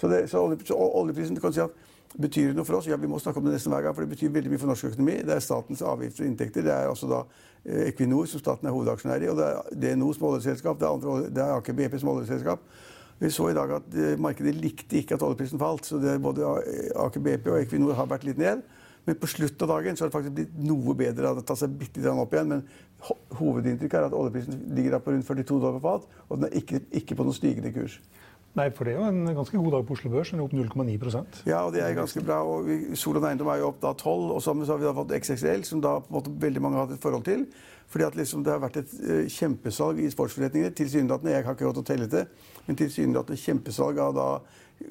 Så, 0.00 0.10
det, 0.10 0.24
så, 0.32 0.42
olje, 0.42 0.58
så 0.66 0.74
oljeprisen, 0.82 1.38
kan 1.38 1.54
si 1.54 1.62
at 1.62 1.78
Betyr 2.12 2.50
det 2.50 2.58
noe 2.58 2.68
for 2.68 2.76
oss? 2.76 2.86
Ja, 2.90 2.98
vi 3.00 3.08
må 3.08 3.16
snakke 3.22 3.40
om 3.40 3.46
det 3.46 3.54
nesten 3.54 3.72
hver 3.72 3.86
gang, 3.86 3.94
for 3.96 4.04
det 4.04 4.12
betyr 4.12 4.32
veldig 4.34 4.50
mye 4.52 4.60
for 4.60 4.68
norsk 4.68 4.90
økonomi. 4.90 5.14
Det 5.24 5.32
er 5.32 5.40
statens 5.40 5.80
avgifter 5.80 6.26
og 6.26 6.28
inntekter. 6.28 6.64
Det 6.66 6.72
er 6.74 6.90
altså 6.90 7.08
da 7.08 7.20
eh, 7.64 7.86
Equinor, 7.88 8.26
som 8.28 8.42
staten 8.42 8.68
er 8.68 8.74
hovedaksjonær 8.74 9.24
i, 9.24 9.30
og 9.32 9.38
det 9.38 9.46
er 9.48 9.78
DNO 9.84 10.10
som 10.12 10.26
oljeselskap, 10.28 10.76
det 10.80 10.88
er, 10.88 10.98
andre, 10.98 11.14
er 11.32 11.54
Aker 11.54 11.78
BP 11.78 11.96
som 12.02 12.10
oljeselskap. 12.12 12.66
Vi 13.22 13.30
så 13.30 13.48
i 13.50 13.54
dag 13.54 13.70
at 13.76 13.94
eh, 13.94 14.14
markedet 14.18 14.56
likte 14.58 14.98
ikke 14.98 15.14
at 15.14 15.22
oljeprisen 15.22 15.60
falt, 15.60 15.86
så 15.86 16.00
det, 16.02 16.16
både 16.22 16.46
Aker 17.04 17.22
BP 17.22 17.50
og 17.52 17.60
Equinor 17.60 17.94
har 17.98 18.08
vært 18.10 18.26
litt 18.26 18.40
ned. 18.40 18.64
Men 19.06 19.18
på 19.18 19.26
slutten 19.30 19.66
av 19.66 19.76
dagen 19.76 19.96
så 19.98 20.04
har 20.04 20.10
det 20.10 20.14
faktisk 20.14 20.34
blitt 20.36 20.58
noe 20.62 20.94
bedre. 20.98 21.34
Det 21.38 21.44
tatt 21.46 21.58
seg 21.62 21.74
bitte 21.78 22.02
litt 22.02 22.10
opp 22.10 22.34
igjen, 22.34 22.52
men 22.52 22.66
hovedinntrykket 23.38 23.98
er 23.98 24.08
at 24.08 24.14
oljeprisen 24.14 24.60
ligger 24.76 25.00
på 25.02 25.14
rundt 25.14 25.26
42 25.26 25.56
dollar 25.56 25.78
på 25.78 25.86
fat, 25.86 26.20
og 26.28 26.38
den 26.38 26.48
er 26.48 26.58
ikke, 26.60 26.82
ikke 27.02 27.18
på 27.18 27.26
noen 27.26 27.38
stigende 27.38 27.72
kurs. 27.74 27.98
Nei, 28.58 28.66
for 28.76 28.84
det 28.84 28.92
er 28.92 28.98
jo 29.00 29.08
en 29.08 29.32
ganske 29.32 29.56
god 29.56 29.72
dag 29.72 29.84
på 29.88 29.94
Oslo 29.96 30.10
Børs. 30.12 30.30
Den 30.30 30.42
er 30.42 30.44
opp 30.44 30.52
0,9% 30.52 31.38
Ja, 31.48 31.62
og 31.64 31.72
det 31.72 31.80
er 31.80 31.94
ganske 31.96 32.20
bra. 32.20 32.42
og 32.44 32.68
Solan 33.00 33.30
Eiendom 33.30 33.48
er 33.48 33.62
jo 33.62 33.70
opp 33.70 33.78
da 33.80 33.94
12, 33.96 34.26
og 34.34 34.42
så 34.44 34.52
har 34.52 34.82
vi 34.82 34.88
da 34.88 34.92
fått 34.98 35.14
XXL, 35.16 35.62
som 35.64 35.80
da 35.80 35.94
på 36.02 36.12
en 36.12 36.18
måte 36.18 36.34
veldig 36.42 36.62
mange 36.62 36.76
har 36.76 36.84
hatt 36.84 36.98
et 36.98 37.02
forhold 37.02 37.24
til. 37.24 37.46
Fordi 37.92 38.06
at 38.08 38.16
liksom 38.16 38.44
det 38.44 38.54
har 38.54 38.62
vært 38.62 38.80
et 38.80 38.96
uh, 39.04 39.22
kjempesalg 39.28 40.00
i 40.00 40.10
sportsforretningene. 40.12 40.74
Tilsynelatende, 40.76 41.34
jeg 41.34 41.46
har 41.46 41.56
ikke 41.56 41.68
råd 41.68 41.78
til 41.78 41.84
å 41.84 41.90
telle 41.92 42.10
det, 42.12 42.26
men 42.66 42.78
tilsynelatende 42.80 43.42
kjempesalg 43.44 44.00
av 44.00 44.16
da 44.16 44.28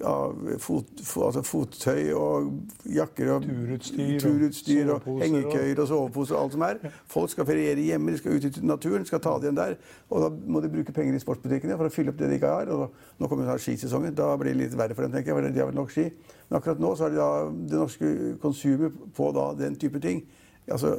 av 0.05 0.35
fot, 0.61 0.87
altså 0.99 1.41
fottøy 1.45 2.11
og 2.15 2.51
jakker 2.95 3.31
og 3.35 3.45
turutstyr, 3.45 4.13
turutstyr 4.21 4.91
og, 4.93 5.07
og 5.09 5.21
hengekøyer 5.23 5.81
og 5.83 5.89
soveposer 5.89 6.37
og 6.37 6.43
alt 6.43 6.55
som 6.55 6.65
er. 6.65 6.81
Folk 7.11 7.33
skal 7.33 7.47
feriere 7.49 7.85
hjemme, 7.85 8.13
de 8.13 8.21
skal 8.21 8.37
ut 8.37 8.47
i 8.47 8.65
naturen, 8.65 9.05
skal 9.07 9.23
ta 9.23 9.35
det 9.37 9.49
igjen 9.49 9.59
der. 9.59 9.77
Og 10.09 10.25
da 10.25 10.29
må 10.31 10.61
de 10.63 10.71
bruke 10.73 10.95
penger 10.95 11.17
i 11.17 11.23
sportsbutikkene 11.23 11.77
for 11.79 11.89
å 11.89 11.93
fylle 11.93 12.13
opp 12.13 12.19
det 12.21 12.29
de 12.31 12.39
ikke 12.39 12.53
har. 12.53 12.71
Og 12.73 13.21
nå 13.21 13.31
kommer 13.31 13.51
skisesongen. 13.61 14.15
Da 14.17 14.33
blir 14.39 14.55
det 14.55 14.65
litt 14.65 14.77
verre 14.79 14.97
for 14.97 15.05
dem, 15.05 15.15
tenker 15.15 15.33
jeg. 15.33 15.39
for 15.39 15.49
de 15.49 15.63
har 15.63 15.71
vel 15.71 15.79
nok 15.79 15.93
ski. 15.93 16.07
Men 16.47 16.59
akkurat 16.59 16.83
nå 16.83 16.93
så 16.95 17.07
er 17.07 17.15
det 17.15 17.21
da 17.21 17.31
det 17.73 17.81
norske 17.83 18.13
konsumet 18.43 19.03
på 19.17 19.31
da 19.35 19.51
den 19.59 19.77
type 19.81 20.01
ting. 20.03 20.23
Altså 20.71 20.95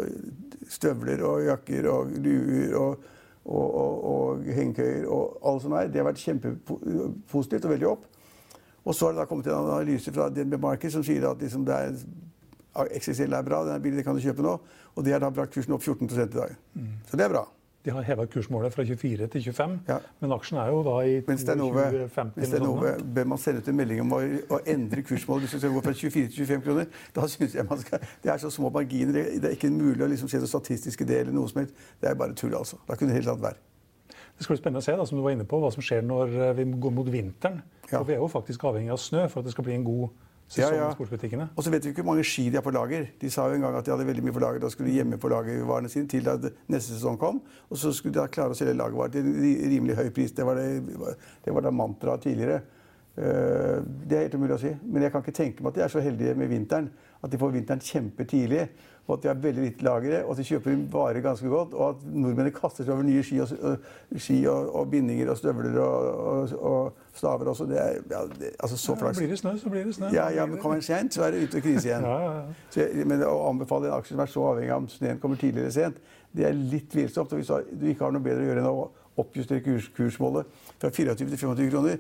støvler 0.71 1.25
og 1.27 1.43
jakker 1.47 1.89
og 1.91 2.15
luer 2.23 2.79
og 2.79 3.11
og, 3.45 3.75
og, 3.75 4.05
og 4.07 4.43
hengekøyer 4.55 5.07
og 5.11 5.39
alt 5.51 5.65
som 5.65 5.73
er. 5.75 5.89
Det 5.91 5.99
har 5.99 6.07
vært 6.07 6.21
kjempepositivt 6.23 7.65
og 7.67 7.73
veldig 7.75 7.89
opp. 7.91 8.05
Og 8.83 8.95
så 8.95 9.07
har 9.07 9.15
det 9.15 9.23
da 9.23 9.29
kommet 9.31 9.49
en 9.51 9.59
analyse 9.63 10.13
fra 10.15 10.29
DNB 10.31 10.59
Market 10.63 10.95
som 10.95 11.05
sier 11.07 11.27
at 11.29 11.43
liksom 11.43 11.67
det 11.67 11.75
er, 11.75 11.97
XXL 12.99 13.35
er 13.37 13.47
bra, 13.47 13.63
den 13.67 13.77
er 13.77 13.83
billig, 13.83 14.01
det 14.01 14.07
kan 14.07 14.19
du 14.19 14.23
kjøpe 14.23 14.45
nå. 14.47 14.57
Og 14.97 15.05
det 15.07 15.15
har 15.15 15.23
da 15.23 15.31
brakt 15.35 15.55
kursen 15.55 15.75
opp 15.77 15.85
14 15.85 16.09
i 16.09 16.29
dag. 16.35 16.55
Mm. 16.75 16.95
Så 17.11 17.19
det 17.19 17.27
er 17.27 17.35
bra. 17.35 17.45
De 17.83 17.91
har 17.91 18.05
heva 18.07 18.27
kursmålet 18.31 18.75
fra 18.75 18.85
24 18.87 19.27
til 19.27 19.43
25, 19.49 19.73
ja. 19.89 19.97
men 20.23 20.33
aksjen 20.37 20.59
er 20.63 20.69
jo 20.71 20.83
da 20.87 20.93
i 21.03 21.17
22-50. 21.27 22.37
Hvis 22.37 22.53
det 22.53 22.61
er 22.61 22.63
noe, 22.63 22.93
bør 23.17 23.27
man 23.33 23.41
sende 23.43 23.63
ut 23.63 23.71
en 23.73 23.79
melding 23.81 24.05
om 24.05 24.15
å, 24.15 24.21
å 24.55 24.61
endre 24.71 25.03
kursmålet 25.09 25.49
hvis 25.49 25.57
du 25.57 25.65
skal 25.65 25.75
gå 25.75 25.83
fra 25.89 25.95
24 25.99 26.31
til 26.31 26.47
25 26.47 26.63
kroner. 26.69 27.03
Da 27.17 27.27
synes 27.33 27.57
jeg 27.59 27.67
man 27.67 27.83
skal, 27.83 28.07
Det 28.23 28.31
er 28.31 28.39
så 28.39 28.53
små 28.55 28.71
marginer. 28.71 29.17
Det, 29.19 29.27
det 29.43 29.51
er 29.51 29.59
ikke 29.59 29.73
mulig 29.75 30.07
å 30.07 30.11
liksom 30.15 30.31
se 30.31 30.39
noe 30.39 30.51
statistisk 30.53 31.03
i 31.03 31.11
det 31.11 31.21
eller 31.25 31.35
noe 31.35 31.51
som 31.51 31.65
helst. 31.65 31.75
Det 31.99 32.13
er 32.13 32.19
bare 32.23 32.39
tull, 32.39 32.55
altså. 32.55 32.79
Da 32.87 32.95
kunne 32.95 33.11
det 33.11 33.23
helt 33.23 33.35
annet 33.35 33.49
være. 33.51 33.63
Det 34.39 34.47
skal 34.47 34.55
bli 34.55 34.63
spennende 34.63 34.83
å 34.83 34.87
se 34.87 34.95
da, 34.99 35.07
som 35.09 35.19
du 35.19 35.25
var 35.27 35.35
inne 35.35 35.49
på, 35.49 35.59
hva 35.63 35.73
som 35.75 35.83
skjer 35.85 36.07
når 36.07 36.37
eh, 36.39 36.55
vi 36.61 36.69
går 36.87 36.95
mot 36.95 37.11
vinteren. 37.11 37.65
Ja. 37.89 37.99
For 37.99 38.07
Vi 38.09 38.15
er 38.15 38.23
jo 38.23 38.31
faktisk 38.31 38.65
avhengig 38.71 38.95
av 38.95 39.03
snø 39.03 39.27
for 39.31 39.43
at 39.43 39.51
det 39.51 39.57
skal 39.57 39.67
bli 39.67 39.75
en 39.77 39.87
god 39.87 40.15
ja, 40.59 40.69
ja. 40.75 40.89
Og 41.57 41.65
så 41.65 41.71
vet 41.73 41.85
vi 41.85 41.93
ikke 41.93 42.03
hvor 42.03 42.13
mange 42.13 42.25
ski 42.29 42.49
de 42.51 42.59
har 42.59 42.65
på 42.65 42.73
lager. 42.75 43.07
De 43.21 43.31
sa 43.33 43.47
jo 43.49 43.57
en 43.57 43.65
gang 43.65 43.77
at 43.79 43.87
de 43.87 43.93
hadde 43.95 44.07
veldig 44.09 44.25
mye 44.27 44.35
på 44.37 44.43
lager. 44.43 44.61
Da 44.61 44.69
skulle 44.73 44.91
de 44.91 44.99
gjemme 44.99 45.19
på 45.21 45.31
lagervarene 45.33 45.89
sine 45.93 46.11
til 46.11 46.27
da 46.27 46.37
neste 46.73 46.93
sesong 46.93 47.17
kom. 47.21 47.41
Og 47.71 47.81
så 47.81 47.93
skulle 47.97 48.17
de 48.19 48.27
klare 48.35 48.53
å 48.53 48.59
selge 48.59 48.77
lagervarer 48.77 49.15
til 49.15 49.31
en 49.31 49.73
rimelig 49.73 49.97
høy 49.97 50.11
pris. 50.13 50.35
Det 50.37 50.47
var, 50.47 50.61
det, 50.61 51.17
det 51.45 51.57
var 51.57 51.65
da 51.65 51.73
mantraet 51.73 52.27
tidligere. 52.27 52.61
Eh, 53.17 53.79
det 54.09 54.17
er 54.17 54.27
helt 54.27 54.37
umulig 54.37 54.57
å 54.57 54.63
si. 54.63 54.75
Men 54.85 55.07
jeg 55.07 55.15
kan 55.15 55.25
ikke 55.25 55.37
tenke 55.37 55.65
meg 55.65 55.73
at 55.73 55.81
de 55.81 55.85
er 55.87 55.95
så 55.95 56.05
heldige 56.05 56.37
med 56.39 56.53
vinteren. 56.53 56.91
At 57.23 57.33
de 57.33 57.41
får 57.41 57.55
vinteren 57.55 57.85
kjempetidlig 57.85 58.67
og 59.07 59.17
at 59.17 59.23
de 59.23 59.29
har 59.29 59.39
veldig 59.43 59.63
lite 59.65 59.85
lagre, 59.85 60.21
og 60.25 60.31
at 60.33 60.39
de 60.39 60.45
kjøper 60.47 60.73
inn 60.73 60.85
varer 60.93 61.21
ganske 61.25 61.49
godt, 61.51 61.75
og 61.75 61.89
at 61.89 62.05
nordmennene 62.07 62.55
kaster 62.55 62.87
seg 62.87 62.95
over 62.95 63.07
nye 63.07 63.25
ski 63.27 63.41
og, 63.43 63.51
ski 64.15 64.37
og, 64.47 64.69
og 64.79 64.91
bindinger 64.93 65.33
og 65.33 65.41
støvler 65.41 65.79
og, 65.83 66.55
og 66.59 67.17
staver 67.19 67.51
også. 67.51 67.67
Det 67.67 67.81
er 67.83 67.99
ja, 67.99 68.23
det, 68.39 68.53
altså 68.59 68.79
så 68.79 68.97
flaks. 69.01 69.19
Ja, 69.19 69.27
blir 69.27 69.35
det 69.35 69.41
snø, 69.43 69.57
så 69.59 69.75
blir 69.75 69.85
det 69.85 69.97
snø. 69.99 70.13
Ja, 70.15 70.29
ja 70.31 70.47
men 70.47 70.63
kommer 70.63 70.79
den 70.79 70.87
sent, 70.87 71.15
så 71.15 71.27
er 71.27 71.35
det 71.35 71.49
ute 71.49 71.59
og 71.59 71.67
krise 71.67 71.89
igjen. 71.89 72.07
ja, 72.07 72.19
ja, 72.31 72.41
så 72.71 72.85
jeg, 72.85 73.07
men 73.11 73.27
å 73.27 73.37
anbefale 73.51 73.91
en 73.91 73.99
aksje 73.99 74.15
som 74.15 74.23
er 74.23 74.35
så 74.37 74.49
avhengig 74.53 74.75
av 74.77 74.85
om 74.85 74.91
snøen 74.95 75.23
kommer 75.23 75.41
tidligere 75.41 75.67
eller 75.67 75.79
sent, 75.81 76.03
det 76.33 76.47
er 76.49 76.57
litt 76.57 76.91
tvilsomt. 76.93 77.35
Og 77.35 77.43
hvis 77.43 77.73
du 77.73 77.91
ikke 77.91 78.07
har 78.07 78.15
noe 78.15 78.25
bedre 78.25 78.47
å 78.47 78.51
gjøre 78.53 78.63
enn 78.63 78.71
å 78.71 78.91
oppjustere 79.17 79.61
kurs, 79.61 79.91
kursmålet 79.97 80.47
fra 80.81 80.91
24 80.91 81.15
til 81.15 81.39
25 81.39 81.71
kroner, 81.71 81.97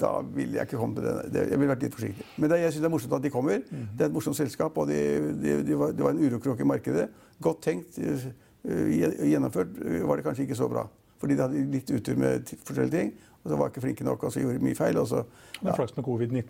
da 0.00 0.10
ville 0.34 0.56
jeg 0.56 0.68
ikke 0.68 0.80
kommet 0.80 1.02
til 1.02 1.32
det. 1.34 1.42
Jeg 1.50 1.58
ville 1.58 1.68
vært 1.74 1.82
litt 1.84 1.94
forsiktig. 1.94 2.26
Men 2.40 2.50
det, 2.50 2.60
jeg 2.62 2.72
syns 2.72 2.84
det 2.84 2.88
er 2.88 2.94
morsomt 2.94 3.16
at 3.18 3.22
de 3.22 3.30
kommer. 3.30 3.58
Mm 3.58 3.78
-hmm. 3.78 3.96
Det 3.98 4.00
er 4.00 4.06
et 4.06 4.12
morsomt 4.12 4.36
selskap, 4.36 4.78
og 4.78 4.88
det 4.88 5.20
de, 5.42 5.62
de 5.62 5.78
var, 5.78 5.92
de 5.92 6.02
var, 6.02 6.10
en 6.10 6.24
urokråke 6.24 6.62
i 6.62 6.66
markedet. 6.66 7.08
Godt 7.40 7.62
tenkt. 7.62 7.98
Uh, 7.98 9.30
gjennomført 9.30 9.68
var 10.08 10.16
det 10.16 10.24
kanskje 10.24 10.42
ikke 10.42 10.54
så 10.54 10.68
bra. 10.68 10.88
Fordi 11.18 11.34
de 11.34 11.40
hadde 11.40 11.70
litt 11.70 11.90
utur 11.90 12.16
med 12.16 12.56
forskjellige 12.64 12.98
ting. 12.98 13.12
Og 13.44 13.50
så 13.50 13.56
var 13.56 13.66
ikke 13.66 13.80
flinke 13.80 14.04
nok, 14.04 14.22
og 14.22 14.32
så 14.32 14.40
gjorde 14.40 14.58
mye 14.58 14.74
feil. 14.74 14.98
Og 14.98 15.08
så, 15.08 15.24
ja. 15.64 15.74
Flaks 15.74 15.96
med 15.96 16.04
covid-19. 16.04 16.42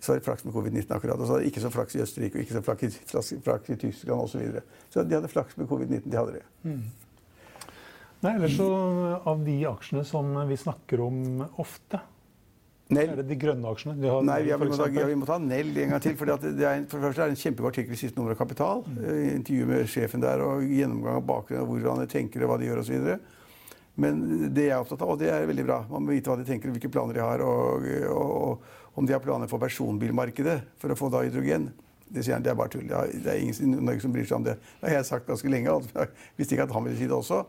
Så 0.00 0.12
var 0.12 0.18
det 0.18 0.24
flaks 0.24 0.44
med 0.44 0.52
covid-19 0.52 0.94
akkurat. 0.94 1.20
Og 1.20 1.26
så 1.26 1.32
hadde 1.32 1.44
de 1.44 1.46
ikke 1.46 1.60
så 1.60 1.70
flaks 1.70 1.94
i 1.94 2.00
Østerrike 2.02 2.34
og 2.34 2.40
ikke 2.40 2.52
så 2.52 2.60
flaks 2.60 2.82
i, 2.82 3.40
flaks 3.44 3.70
i 3.70 3.76
Tyskland 3.76 4.20
osv. 4.20 4.32
Så, 4.32 4.38
videre. 4.38 4.60
så 4.90 5.02
de 5.02 5.14
hadde 5.14 5.28
flaks 5.28 5.56
med 5.56 5.66
covid-19. 5.66 6.10
De 6.10 6.16
hadde 6.16 6.32
det. 6.32 6.42
Mm. 6.62 6.82
Nei, 8.22 8.36
ellers 8.36 8.56
så 8.56 8.70
Av 9.26 9.44
de 9.44 9.58
aksjene 9.66 10.04
som 10.06 10.34
vi 10.48 10.58
snakker 10.60 11.02
om 11.02 11.42
ofte, 11.62 12.00
Nell. 12.92 13.12
er 13.12 13.20
det 13.22 13.26
de 13.30 13.38
grønne 13.40 13.70
aksjene? 13.72 13.94
De 13.98 14.10
Nei, 14.26 14.38
ja, 14.46 14.58
vi, 14.60 14.68
må 14.68 14.76
ta, 14.78 14.88
ja, 14.92 15.06
vi, 15.08 15.18
må 15.18 15.28
ta, 15.28 15.38
Nell 15.42 15.70
en 15.84 15.94
gang 15.94 16.02
til. 16.04 16.16
For 16.18 16.28
det, 16.28 16.54
det 16.58 16.66
er 16.68 16.82
for 16.90 17.00
det 17.00 17.08
første 17.08 17.24
er 17.24 17.30
det 17.30 17.36
en 17.36 17.42
kjempegod 17.42 17.70
artikkel 17.72 17.96
i 17.96 18.00
siste 18.00 18.18
nummer 18.18 18.34
av 18.34 18.40
Kapital. 18.42 18.82
Mm. 18.86 18.98
Uh, 19.02 19.22
intervju 19.36 19.68
med 19.70 19.86
sjefen 19.90 20.24
der 20.24 20.42
og 20.44 20.66
gjennomgang 20.66 21.22
av 21.22 21.24
bakgrunnen, 21.30 21.68
hvordan 21.70 22.02
de 22.04 22.10
tenker 22.12 22.44
og 22.44 22.52
hva 22.52 22.58
de 22.60 22.68
gjør 22.68 22.82
osv. 22.82 23.08
Men 24.02 24.20
det 24.56 24.68
jeg 24.68 24.74
er 24.76 24.82
opptatt 24.84 25.04
av, 25.04 25.14
og 25.14 25.20
det 25.20 25.32
er 25.32 25.48
veldig 25.48 25.64
bra, 25.68 25.80
man 25.90 26.04
må 26.06 26.14
vite 26.14 26.32
hva 26.32 26.38
de 26.40 26.46
tenker 26.48 26.70
og 26.70 26.76
hvilke 26.76 26.92
planer 26.92 27.18
de 27.18 27.24
har, 27.24 27.42
og, 27.44 27.88
og, 28.08 28.36
og 28.36 29.00
om 29.00 29.08
de 29.08 29.16
har 29.16 29.24
planer 29.24 29.50
for 29.50 29.60
personbilmarkedet 29.60 30.58
for 30.80 30.92
å 30.92 30.96
få 30.96 31.10
da 31.12 31.24
hydrogen. 31.26 31.70
Det 32.12 32.24
sier 32.24 32.36
han, 32.36 32.44
det 32.44 32.52
er 32.52 32.56
bare 32.60 32.72
tull. 32.72 32.88
Det 32.88 33.28
er 33.28 33.40
ingen 33.40 33.56
i 33.56 33.84
Norge 33.88 34.04
som 34.04 34.12
bryr 34.12 34.28
seg 34.28 34.36
om 34.36 34.46
det. 34.46 34.58
Det 34.80 34.88
har 34.90 34.98
jeg 34.98 35.08
sagt 35.08 35.28
ganske 35.28 35.48
lenge. 35.48 35.72
Altså, 35.72 35.92
jeg 35.96 36.40
visste 36.40 36.56
ikke 36.56 36.66
at 36.68 36.74
han 36.76 36.84
ville 36.84 36.98
si 36.98 37.08
det 37.08 37.16
også. 37.16 37.40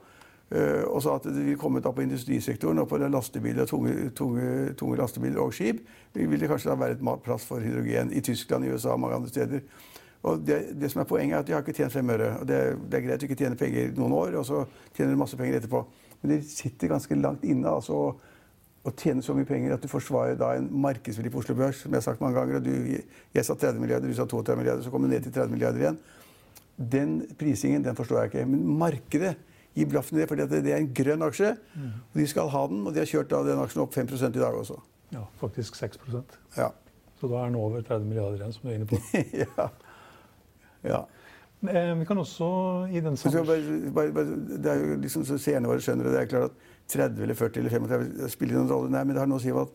Uh, 0.52 0.84
og 0.92 1.00
sa 1.02 1.16
at 1.18 1.24
det 1.26 1.46
vil 1.48 1.58
komme 1.58 1.82
på 1.82 2.04
industrisektoren 2.04 2.84
og 2.84 2.90
på 2.92 3.00
lastebiler, 3.02 3.66
tunge, 3.66 4.12
tunge, 4.14 4.74
tunge 4.78 4.98
lastebiler 5.00 5.40
og 5.42 5.54
skip. 5.54 5.80
vil 6.14 6.40
det 6.40 6.50
kanskje 6.50 6.70
da 6.70 6.76
være 6.78 6.98
et 7.00 7.24
plass 7.24 7.46
for 7.46 7.60
hydrogen 7.60 8.12
i 8.14 8.22
Tyskland, 8.22 8.66
i 8.66 8.70
USA 8.70 8.94
og 8.94 9.00
mange 9.00 9.16
andre 9.16 9.30
steder. 9.30 9.64
Og 10.24 10.40
det, 10.48 10.80
det, 10.80 10.92
som 10.92 11.02
er 11.02 11.08
Poenget 11.08 11.36
er 11.36 11.40
at 11.40 11.48
de 11.48 11.56
har 11.56 11.64
ikke 11.64 11.76
tjent 11.76 11.92
fem 11.92 12.10
øre. 12.10 12.38
og 12.40 12.48
det, 12.48 12.60
det, 12.92 13.00
er 13.00 13.08
greit 13.08 13.24
å 13.24 13.28
ikke 13.28 13.40
tjene 13.40 13.60
penger 13.60 13.92
noen 13.98 14.14
år, 14.16 14.38
og 14.40 14.46
så 14.48 14.62
tjener 14.96 15.12
de 15.12 15.20
masse 15.20 15.40
penger 15.40 15.58
etterpå. 15.58 15.82
Men 16.22 16.36
de 16.36 16.38
sitter 16.48 16.92
ganske 16.94 17.18
langt 17.20 17.44
inne 17.44 17.68
altså, 17.68 17.98
og 18.84 18.96
tjener 19.00 19.24
så 19.24 19.36
mye 19.36 19.48
penger 19.48 19.76
at 19.76 19.84
du 19.84 19.90
forsvarer 19.92 20.38
da 20.40 20.54
en 20.56 20.70
markedsvillig 20.84 21.32
på 21.32 21.42
Oslo 21.42 21.56
Børs. 21.60 21.82
Som 21.84 21.92
jeg 21.92 22.00
har 22.00 22.06
sagt 22.08 22.24
mange 22.24 22.40
ganger. 22.40 22.60
og 22.60 22.66
du, 22.66 23.00
Jeg 23.36 23.46
sa 23.46 23.56
30 23.56 23.80
milliarder, 23.84 24.08
du 24.08 24.16
sa 24.16 24.26
32 24.28 24.58
milliarder, 24.60 24.84
så 24.84 24.92
kom 24.92 25.04
du 25.04 25.12
ned 25.12 25.24
til 25.24 25.34
30 25.34 25.52
milliarder 25.52 25.84
igjen. 25.84 26.00
Den 26.78 27.14
prisingen 27.40 27.84
den 27.84 27.96
forstår 27.96 28.22
jeg 28.22 28.32
ikke. 28.32 28.46
Men 28.52 28.64
markedet 28.80 29.36
gi 29.74 29.86
blaffen 29.90 30.18
i 30.18 30.22
det, 30.22 30.30
for 30.30 30.40
det 30.40 30.62
er 30.62 30.78
en 30.78 30.92
grønn 30.96 31.26
aksje. 31.26 31.56
Mm. 31.74 31.92
og 32.12 32.20
De 32.20 32.28
skal 32.30 32.52
ha 32.54 32.64
den, 32.70 32.86
og 32.88 32.94
de 32.94 33.02
har 33.02 33.10
kjørt 33.10 33.34
den 33.34 33.64
aksjen 33.64 33.84
opp 33.86 33.96
5% 33.96 34.38
i 34.38 34.44
dag 34.44 34.60
også. 34.60 34.78
Ja, 35.14 35.26
faktisk 35.42 35.78
6% 35.78 36.38
ja. 36.58 36.72
Så 37.20 37.30
da 37.30 37.40
er 37.40 37.52
den 37.52 37.56
over 37.56 37.82
30 37.82 38.08
milliarder 38.08 38.40
igjen, 38.42 38.54
som 38.54 38.66
du 38.66 38.72
er 38.72 38.80
inne 38.80 38.88
på. 38.90 38.98
ja. 39.44 39.68
ja. 40.84 41.04
Eh, 41.70 41.94
vi 42.00 42.06
kan 42.06 42.18
også 42.20 42.48
i 42.92 43.00
den 43.00 43.18
sammen... 43.18 43.94
Bare, 43.96 44.12
bare, 44.12 44.36
det 44.58 44.72
er 44.72 44.82
jo 44.82 44.98
liksom 45.00 45.24
så 45.26 45.38
Seerne 45.40 45.70
våre 45.72 45.80
skjønner 45.84 46.10
det. 46.10 46.14
Det 46.18 46.22
er 46.22 46.32
klart 46.34 46.52
at 46.52 46.74
30 46.92 47.24
eller 47.24 47.40
40 47.40 47.62
eller 47.62 47.76
35 47.78 48.34
spiller 48.34 48.60
noen 48.60 48.74
rolle. 48.74 48.92
Nei, 48.92 49.06
men 49.06 49.16
det 49.16 49.24
har 49.24 49.32
noe 49.32 49.40
å 49.40 49.44
si 49.44 49.54
at 49.56 49.72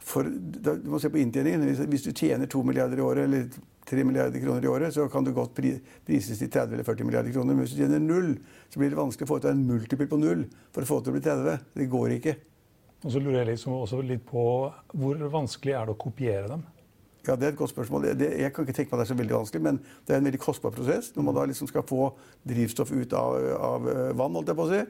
for, 0.00 0.26
da, 0.26 0.74
Du 0.80 0.90
må 0.92 1.00
se 1.02 1.10
på 1.12 1.20
inntjeningen. 1.20 1.64
Hvis, 1.68 1.84
hvis, 1.90 2.06
du 2.06 2.12
tjener 2.12 2.50
2 2.50 2.62
milliarder 2.66 3.00
i 3.00 3.04
året 3.04 3.28
eller 3.28 3.46
3 3.88 4.04
milliarder 4.04 4.40
kroner 4.40 4.64
i 4.64 4.70
året, 4.72 4.94
så 4.94 5.06
kan 5.12 5.24
du 5.24 5.32
godt 5.36 5.54
pri, 5.56 5.76
prises 6.06 6.40
til 6.40 6.50
30 6.50 6.74
eller 6.74 6.88
40 6.88 7.08
milliarder 7.08 7.34
kroner. 7.34 7.54
Men 7.54 7.64
hvis 7.64 7.76
du 7.76 7.82
tjener 7.82 8.02
null, 8.02 8.34
så 8.72 8.80
blir 8.80 8.92
det 8.92 9.00
vanskelig 9.00 9.28
å 9.28 9.32
få 9.34 9.40
til 9.44 9.54
en 9.54 9.64
multiple 9.68 10.08
på 10.10 10.20
null 10.20 10.46
for 10.74 10.84
å 10.84 10.90
få 10.90 11.00
til 11.00 11.12
å 11.12 11.16
bli 11.16 11.24
30. 11.24 11.64
Det 11.78 11.88
går 11.92 12.18
ikke. 12.18 12.36
Og 13.04 13.12
så 13.12 13.20
lurer 13.20 13.42
jeg 13.42 13.52
liksom 13.52 13.76
også 13.76 14.00
litt 14.04 14.24
på 14.24 14.44
hvor 14.96 15.26
vanskelig 15.32 15.74
er 15.76 15.88
det 15.88 15.94
å 15.94 16.00
kopiere 16.06 16.48
dem? 16.54 16.64
Ja, 17.24 17.36
Det 17.36 17.46
er 17.46 17.52
et 17.52 17.58
godt 17.58 17.72
spørsmål. 17.72 18.10
Det, 18.20 18.28
jeg 18.40 18.52
kan 18.52 18.66
ikke 18.66 18.76
tenke 18.76 18.92
meg 18.92 18.98
at 18.98 19.00
det 19.00 19.06
er 19.06 19.14
så 19.14 19.20
veldig 19.20 19.36
vanskelig, 19.38 19.64
men 19.64 19.80
det 20.04 20.12
er 20.12 20.20
en 20.20 20.28
veldig 20.28 20.40
kostbar 20.40 20.72
prosess. 20.76 21.10
Når 21.16 21.24
man 21.24 21.36
da 21.36 21.44
liksom 21.48 21.68
skal 21.70 21.84
få 21.88 22.10
drivstoff 22.44 22.92
ut 22.92 23.16
av, 23.16 23.36
av 23.56 23.88
eh, 23.88 24.12
vann, 24.16 24.36
holdt 24.36 24.52
jeg 24.52 24.58
på 24.58 24.66
å 24.66 24.72
si. 24.72 24.82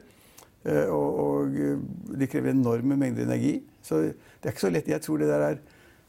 Eh, 0.65 0.89
og, 0.89 1.19
og, 1.19 1.55
eh, 1.55 1.77
det 2.19 2.29
krever 2.29 2.49
enorme 2.49 2.97
mengder 2.97 3.23
energi. 3.23 3.63
Så 3.81 4.01
det 4.01 4.15
er 4.43 4.53
ikke 4.55 4.61
så 4.61 4.69
lett. 4.69 4.87
Jeg 4.87 5.01
tror 5.01 5.17
det 5.17 5.27
der 5.27 5.35
er 5.35 5.55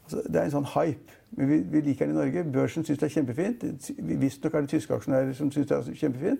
altså, 0.03 0.21
Det 0.27 0.35
er 0.35 0.43
en 0.43 0.51
sånn 0.51 0.71
hype. 0.73 1.17
Men 1.37 1.49
vi, 1.49 1.57
vi 1.71 1.81
liker 1.81 2.05
den 2.05 2.15
i 2.15 2.17
Norge. 2.17 2.43
Børsen 2.51 2.85
syns 2.85 2.99
det 2.99 3.09
er 3.09 3.13
kjempefint. 3.13 3.65
Visstnok 3.97 4.53
er 4.53 4.65
det 4.65 4.69
tyske 4.69 4.93
aksjonærer 4.93 5.33
som 5.37 5.51
syns 5.51 5.67
det 5.67 5.77
er 5.77 5.99
kjempefint. 5.99 6.39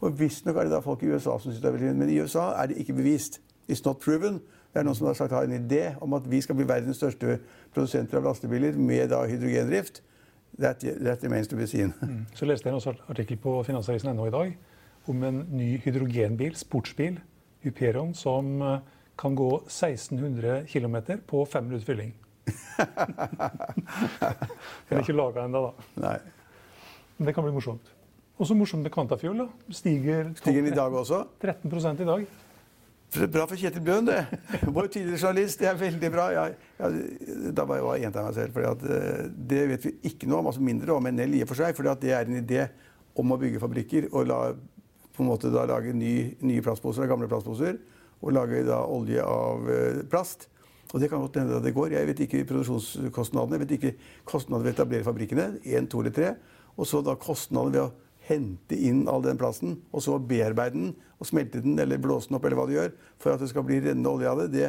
Og 0.00 0.16
visstnok 0.20 0.56
er 0.56 0.68
det 0.68 0.72
da 0.72 0.80
folk 0.80 1.02
i 1.02 1.10
USA 1.10 1.36
som 1.36 1.50
syns 1.50 1.60
det 1.60 1.68
er 1.68 1.76
veldig 1.76 1.88
fint. 1.88 1.98
Men 1.98 2.12
i 2.14 2.20
USA 2.20 2.52
er 2.62 2.70
det 2.70 2.78
ikke 2.80 2.96
bevist. 2.96 3.40
It's 3.68 3.82
not 3.84 4.00
proven. 4.00 4.40
Det 4.72 4.80
er 4.80 4.86
noen 4.86 4.96
som 4.96 5.10
har 5.10 5.18
sagt 5.18 5.34
har 5.34 5.44
en 5.44 5.56
idé 5.56 5.96
om 6.00 6.14
at 6.14 6.30
vi 6.30 6.40
skal 6.40 6.56
bli 6.56 6.64
verdens 6.68 6.96
største 6.96 7.40
produsenter 7.74 8.20
av 8.20 8.28
lastebiler 8.30 8.78
med 8.78 9.10
da 9.10 9.24
hydrogendrift. 9.26 10.02
That, 10.60 10.80
that 10.80 11.22
remains 11.24 11.48
to 11.48 11.56
be 11.56 11.66
seen. 11.66 11.92
Mm. 12.00 12.26
Så 12.34 12.46
leste 12.46 12.68
jeg 12.68 12.76
en 12.76 12.96
artikkel 13.08 13.36
på 13.36 13.62
finansavisen.no 13.66 14.26
i 14.26 14.30
dag 14.34 14.56
om 15.08 15.24
en 15.24 15.44
ny 15.50 15.78
hydrogenbil, 15.84 16.56
sportsbil, 16.56 17.18
Hyperion, 17.64 18.14
som 18.16 18.62
eh, 18.62 18.80
kan 19.20 19.34
gå 19.36 19.50
1600 19.66 20.66
km 20.70 20.96
på 21.26 21.44
fem 21.46 21.64
minutter 21.68 21.86
fylling. 21.86 22.12
Den 24.88 24.98
er 24.98 25.02
ikke 25.02 25.16
laga 25.16 25.44
ennå, 25.44 25.64
da. 25.68 25.88
Nei. 26.06 26.18
Men 27.18 27.28
det 27.28 27.34
kan 27.36 27.44
bli 27.44 27.52
morsomt. 27.52 27.90
Og 28.40 28.48
så 28.48 28.56
morsomt 28.56 28.82
med 28.82 28.92
Quantafuel. 28.94 29.42
da. 29.42 29.48
Stiger, 29.76 30.30
Stiger 30.38 30.62
den 30.62 30.72
i 30.72 30.76
dag 30.76 30.94
også? 30.96 31.26
13% 31.42 32.00
i 32.00 32.08
dag. 32.08 32.24
Bra 33.10 33.44
for 33.50 33.58
Kjetil 33.58 33.82
Bøhn, 33.82 34.06
det. 34.06 34.22
Vår 34.70 34.86
tidligere 34.86 35.18
journalist. 35.18 35.58
Det 35.60 35.68
er 35.68 35.74
veldig 35.76 36.10
bra. 36.14 36.28
Jeg, 36.32 36.54
jeg, 36.78 37.52
da 37.56 37.64
bare 37.66 37.82
jeg 37.98 38.06
gjenta 38.06 38.24
meg 38.24 38.36
selv. 38.38 38.54
For 38.54 38.88
eh, 38.94 39.24
det 39.50 39.64
vet 39.74 39.84
vi 39.88 39.92
ikke 40.12 40.30
noe 40.30 40.40
om. 40.40 40.48
altså 40.52 40.62
Mindre 40.64 40.94
om 40.94 41.08
NL 41.10 41.34
i 41.36 41.42
og 41.44 41.50
for 41.50 41.60
seg. 41.60 41.74
For 41.76 41.90
det 42.00 42.14
er 42.14 42.30
en 42.30 42.38
idé 42.40 42.68
om 43.18 43.34
å 43.34 43.40
bygge 43.40 43.60
fabrikker 43.60 44.08
og 44.14 44.30
la, 44.30 44.38
på 45.20 45.26
en 45.26 45.30
måte 45.30 45.52
da 45.52 45.66
lage 45.68 45.92
ny, 45.92 46.14
nye 46.40 46.64
plastposer 46.64 47.04
av 47.04 47.12
gamle 47.12 47.28
plastposer. 47.28 47.76
Og 48.20 48.34
lage 48.36 48.64
da 48.68 48.80
olje 48.88 49.20
av 49.24 49.68
eh, 49.72 50.02
plast. 50.08 50.48
Og 50.90 51.00
det 51.00 51.10
kan 51.10 51.22
godt 51.22 51.38
hende 51.38 51.58
at 51.60 51.64
det 51.64 51.76
går. 51.76 51.94
Jeg 51.94 52.08
vet 52.08 52.22
ikke 52.26 52.46
produksjonskostnadene. 52.48 53.58
Jeg 53.58 53.64
vet 53.64 53.74
ikke 53.76 53.92
kostnadene 54.28 54.66
ved 54.66 54.72
å 54.72 54.78
etablere 54.78 55.06
fabrikkene. 55.06 55.50
Én, 55.68 55.88
to 55.90 56.02
eller 56.02 56.14
tre. 56.16 56.32
Og 56.76 56.88
så 56.88 57.02
da 57.04 57.14
kostnadene 57.20 57.76
ved 57.76 57.84
å 57.84 57.90
hente 58.30 58.76
inn 58.76 59.04
all 59.10 59.24
den 59.24 59.38
plasten, 59.40 59.78
og 59.90 60.04
så 60.04 60.16
bearbeide 60.22 60.76
den 60.76 60.90
og 61.20 61.28
smelte 61.28 61.60
den 61.64 61.78
eller 61.82 62.00
blåse 62.00 62.30
den 62.30 62.38
opp, 62.38 62.46
eller 62.46 62.58
hva 62.60 62.66
du 62.68 62.76
gjør, 62.76 62.94
for 63.20 63.34
at 63.34 63.42
det 63.42 63.50
skal 63.50 63.64
bli 63.66 63.80
rennende 63.82 64.12
olje 64.12 64.30
av 64.30 64.40
det, 64.40 64.48
det, 64.54 64.68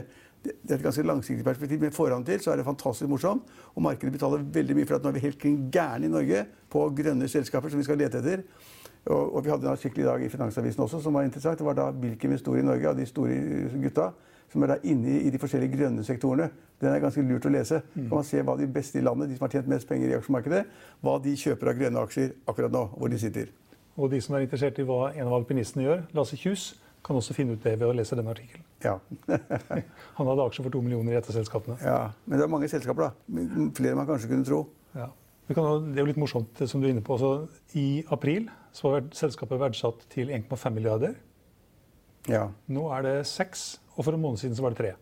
det, 0.50 0.56
er 0.72 0.80
et 0.80 0.86
ganske 0.88 1.06
langsiktig 1.06 1.46
perspektiv. 1.46 1.82
Men 1.84 1.96
foran 1.96 2.26
til 2.28 2.42
så 2.44 2.54
er 2.54 2.60
det 2.60 2.68
fantastisk 2.68 3.10
morsomt. 3.12 3.48
Og 3.76 3.86
markedet 3.86 4.14
betaler 4.16 4.44
veldig 4.58 4.78
mye 4.78 4.90
for 4.90 4.98
at 4.98 5.06
nå 5.06 5.12
er 5.12 5.18
vi 5.20 5.26
helt 5.28 5.40
kring 5.42 5.60
gærne 5.74 6.10
i 6.10 6.12
Norge 6.12 6.46
på 6.72 6.86
grønne 6.98 7.30
selskaper 7.32 7.72
som 7.72 7.82
vi 7.82 7.88
skal 7.88 8.02
lete 8.02 8.20
etter. 8.22 8.44
Og, 9.10 9.36
og 9.36 9.46
vi 9.46 9.50
hadde 9.50 9.66
en 9.66 9.74
artikkel 9.74 10.04
i 10.04 10.08
dag 10.08 10.24
i 10.24 10.30
Finansavisen 10.30 10.84
også 10.84 11.00
som 11.02 11.16
var 11.18 11.26
interessant. 11.26 11.58
Det 11.58 11.66
var 11.66 11.78
da 11.78 11.88
hvilke 11.92 12.30
investorer 12.30 12.62
i 12.62 12.68
Norge 12.68 12.92
av 12.92 13.00
de 13.00 13.08
store 13.10 13.40
gutta 13.82 14.12
som 14.52 14.64
er 14.66 14.74
da 14.74 14.78
inne 14.84 15.16
i 15.24 15.32
de 15.32 15.40
forskjellige 15.40 15.78
grønne 15.78 16.04
sektorene. 16.04 16.50
Den 16.82 16.92
er 16.92 17.02
ganske 17.04 17.24
lurt 17.24 17.46
å 17.48 17.52
lese. 17.54 17.82
Mm. 17.94 18.10
kan 18.10 18.16
man 18.18 18.28
se 18.28 18.42
hva 18.44 18.58
de 18.60 18.68
beste 18.68 19.00
i 19.00 19.06
landet, 19.06 19.30
de 19.32 19.38
som 19.38 19.48
har 19.48 19.56
tjent 19.56 19.70
mest 19.72 19.88
penger 19.88 20.12
i 20.12 20.18
aksjemarkedet, 20.18 20.62
hva 21.02 21.18
de 21.24 21.36
kjøper 21.40 21.72
av 21.72 21.80
grønne 21.80 22.04
aksjer 22.04 22.34
akkurat 22.52 22.74
nå, 22.74 22.82
hvor 22.98 23.12
de 23.12 23.20
sitter. 23.22 23.52
Og 23.96 24.12
de 24.12 24.20
som 24.24 24.36
er 24.36 24.46
interessert 24.46 24.80
i 24.82 24.88
hva 24.88 25.12
en 25.14 25.30
av 25.30 25.38
alpinistene 25.40 25.86
gjør, 25.86 26.04
Lasse 26.18 26.40
Kjus, 26.40 26.74
kan 27.06 27.18
også 27.18 27.34
finne 27.34 27.56
ut 27.56 27.64
det 27.64 27.78
ved 27.80 27.88
å 27.88 27.96
lese 27.98 28.18
denne 28.18 28.34
artikkelen. 28.34 28.66
Ja. 28.84 28.98
Han 30.18 30.28
hadde 30.30 30.44
aksjer 30.44 30.68
for 30.68 30.74
to 30.74 30.84
millioner 30.86 31.16
i 31.16 31.18
et 31.18 31.32
av 31.32 31.38
selskapene. 31.38 31.80
Ja, 31.82 32.12
Men 32.26 32.38
det 32.38 32.46
er 32.46 32.52
mange 32.52 32.70
selskaper, 32.70 33.10
da. 33.10 33.48
Flere 33.78 33.98
man 33.98 34.10
kanskje 34.10 34.30
kunne 34.30 34.46
tro. 34.46 34.66
Ja. 34.94 35.10
Det 35.50 35.58
er 35.58 36.02
jo 36.04 36.08
litt 36.08 36.20
morsomt, 36.22 36.62
som 36.70 36.82
du 36.82 36.88
er 36.88 36.94
inne 36.94 37.04
på. 37.04 37.18
Altså, 37.18 37.48
I 37.76 38.04
april 38.14 38.48
så 38.76 38.94
var 38.94 39.08
selskapet 39.16 39.60
verdsatt 39.60 40.06
til 40.14 40.32
1,5 40.32 40.76
milliarder. 40.76 41.16
Ja. 42.30 42.48
Nå 42.72 42.88
er 42.96 43.08
det 43.08 43.16
6, 43.28 43.82
og 43.96 44.06
for 44.06 44.16
en 44.16 44.22
måned 44.22 44.40
siden 44.40 44.56
så 44.56 44.64
var 44.64 44.76
det 44.76 44.78
3. 44.78 44.94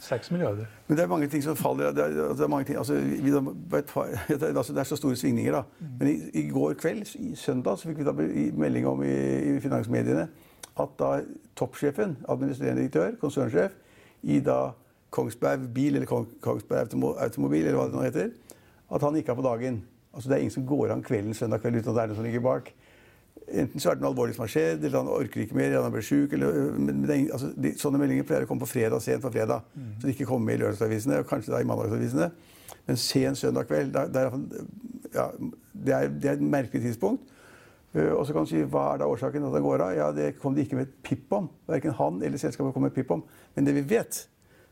6 0.00 0.30
milliarder. 0.34 0.66
Men 0.88 0.96
det 0.98 1.04
er 1.04 1.08
mange 1.12 1.28
ting 1.30 1.42
som 1.44 1.56
faller 1.56 1.92
Det 1.94 2.02
er, 2.04 2.08
det 2.34 2.44
er, 2.44 2.62
ting, 2.64 2.78
altså, 2.78 2.94
vi, 2.94 3.30
altså, 4.58 4.72
det 4.72 4.80
er 4.80 4.88
så 4.88 4.96
store 4.96 5.16
svingninger, 5.16 5.52
da. 5.52 5.62
Mm. 5.80 5.86
Men 5.98 6.08
i, 6.08 6.16
i, 6.40 6.48
går 6.50 6.74
kveld, 6.74 7.14
i 7.16 7.34
søndag, 7.36 7.78
så 7.78 7.88
fikk 7.88 8.02
vi 8.02 8.08
da 8.08 8.12
melding 8.12 8.88
om 8.88 9.02
i, 9.02 9.16
i 9.54 9.60
finansmediene 9.60 10.28
at 10.80 10.92
da 10.98 11.20
toppsjefen, 11.58 12.16
administrerende 12.28 12.80
direktør, 12.82 13.16
konsernsjef 13.20 13.74
i 14.22 14.40
da 14.44 14.70
Kongsberg 15.10 15.66
Bil, 15.74 15.96
eller 15.98 16.06
Kongsberg 16.06 16.94
Automobil, 17.20 17.66
eller 17.66 17.78
hva 17.78 17.88
det 17.88 17.96
nå 17.96 18.04
heter, 18.06 18.30
at 18.90 19.06
han 19.06 19.16
gikk 19.18 19.32
av 19.32 19.40
på 19.40 19.46
dagen. 19.46 19.82
Altså 20.10 20.28
Det 20.28 20.36
er 20.36 20.44
ingen 20.44 20.54
som 20.58 20.66
går 20.66 20.94
an 20.94 21.02
kvelden 21.06 21.34
søndag 21.34 21.62
kveld 21.62 21.80
uten 21.80 21.92
at 21.92 21.96
det 21.96 22.02
er 22.02 22.10
noe 22.10 22.18
som 22.18 22.26
ligger 22.26 22.44
bak. 22.44 22.72
Enten 23.50 23.82
så 23.82 23.90
er 23.90 23.98
det 23.98 24.04
noe 24.04 24.12
alvorlig 24.12 24.36
som 24.36 24.44
har 24.44 24.52
skjedd, 24.52 24.84
eller 24.84 25.00
han 25.00 25.10
orker 25.10 25.42
ikke 25.42 25.56
mer, 25.58 25.70
eller 25.70 25.86
han 25.86 25.94
blir 25.94 26.06
sjuk. 26.06 26.34
Altså, 26.36 27.50
sånne 27.80 27.98
meldinger 27.98 28.26
pleier 28.26 28.46
å 28.46 28.50
komme 28.50 28.62
på 28.62 28.70
fredag, 28.70 29.02
sent 29.02 29.24
på 29.24 29.32
fredag. 29.34 29.66
Mm. 29.74 29.90
Så 29.98 30.06
de 30.06 30.14
ikke 30.14 30.28
kommer 30.28 30.50
med 30.50 30.58
i 30.58 30.62
lørdagsavisene, 30.62 31.18
og 31.22 31.30
kanskje 31.30 31.54
da 31.54 31.62
i 31.62 31.66
mandagsavisene. 31.66 32.30
Men 32.86 33.00
sen 33.00 33.38
søndag 33.38 33.66
kveld 33.70 33.92
der, 33.94 34.10
der, 34.14 34.36
ja, 35.14 35.26
det, 35.38 35.94
er, 35.94 36.08
det, 36.08 36.30
er, 36.30 36.38
et 36.38 36.42
merkelig 36.42 36.82
tidspunkt. 36.86 37.26
Uh, 37.94 38.12
og 38.14 38.22
så 38.26 38.34
kan 38.34 38.46
du 38.46 38.52
si 38.52 38.62
hva 38.62 38.92
er 38.92 39.02
da 39.02 39.10
årsaken 39.10 39.42
til 39.42 39.50
at 39.50 39.56
han 39.58 39.66
går 39.66 39.84
av? 39.86 39.94
Ja, 39.98 40.10
Det 40.14 40.28
kom 40.38 40.54
de 40.54 40.62
ikke 40.62 40.78
med 40.78 40.86
et 40.86 40.98
pip 41.06 41.32
om. 41.34 41.48
Verken 41.70 41.96
han 41.98 42.22
eller 42.22 42.38
selskapet 42.38 42.74
kom 42.74 42.86
med 42.86 42.94
et 42.94 43.00
pip 43.00 43.10
om. 43.14 43.24
Men 43.56 43.66
det 43.66 43.74
vi 43.80 43.86
vet, 43.96 44.22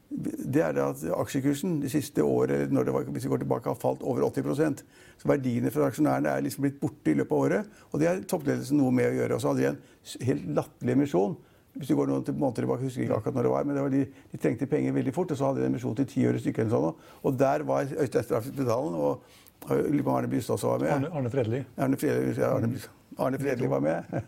det 0.09 0.63
er 0.65 0.79
at 0.81 1.03
aksjekursen 1.21 1.83
det 1.83 1.91
siste 1.93 2.25
året 2.25 2.73
når 2.73 2.87
det 2.89 2.93
var, 2.95 3.09
hvis 3.13 3.27
vi 3.27 3.33
går 3.33 3.43
tilbake, 3.43 3.69
har 3.69 3.77
falt 3.77 4.01
over 4.01 4.25
80% 4.31 4.81
Så 5.21 5.29
verdiene 5.29 5.73
fra 5.75 5.91
aksjonærene 5.91 6.33
er 6.33 6.47
liksom 6.47 6.65
blitt 6.65 6.79
borte 6.81 7.13
i 7.13 7.19
løpet 7.19 7.35
av 7.35 7.43
året. 7.43 7.75
Og 7.93 8.01
det 8.01 8.09
har 8.09 8.23
toppledelsen 8.31 8.81
noe 8.81 8.95
med 8.95 9.11
å 9.11 9.17
gjøre. 9.19 9.37
Og 9.37 9.43
så 9.43 9.51
hadde 9.53 9.65
de 9.65 9.69
en 9.69 10.29
helt 10.31 10.47
latterlig 10.57 10.95
emisjon. 10.95 11.37
Hvis 11.75 11.91
du 11.91 11.97
går 11.99 12.09
noen 12.09 12.25
måneder 12.39 12.63
tilbake, 12.63 12.87
husker 12.87 13.03
jeg 13.03 13.11
ikke 13.11 13.19
akkurat 13.19 13.37
når 13.37 13.47
det 13.47 13.53
var, 13.53 13.67
men 13.67 13.77
det 13.77 13.83
var 13.85 13.93
de, 13.93 14.05
de, 14.33 14.41
trengte 14.41 14.71
penger 14.71 14.97
veldig 14.97 15.15
fort. 15.15 15.35
Og 15.35 15.39
så 15.39 15.51
hadde 15.51 15.61
de 15.61 15.67
en 15.67 15.75
emisjon 15.75 15.99
til 15.99 16.09
ti 16.09 16.25
øre 16.31 16.41
stykket. 16.41 16.73
Sånn, 16.73 17.05
og 17.23 17.37
der 17.39 17.67
var 17.69 17.93
Øystein 17.93 18.25
Straffespitalen 18.25 18.97
og, 18.97 19.29
og 19.69 20.15
Arne 20.15 20.31
Bystad 20.33 20.57
også 20.57 20.73
var 20.73 20.87
med. 20.87 20.95
Arne, 20.97 21.13
Arne 21.21 21.35
Fredli. 21.35 21.65
Arne 21.77 22.01
Fredli, 22.01 22.33
ja, 22.39 22.55
Arne, 22.57 22.81
Arne 23.19 23.43
Fredli 23.43 23.71
var 23.71 23.85
med. 23.85 24.23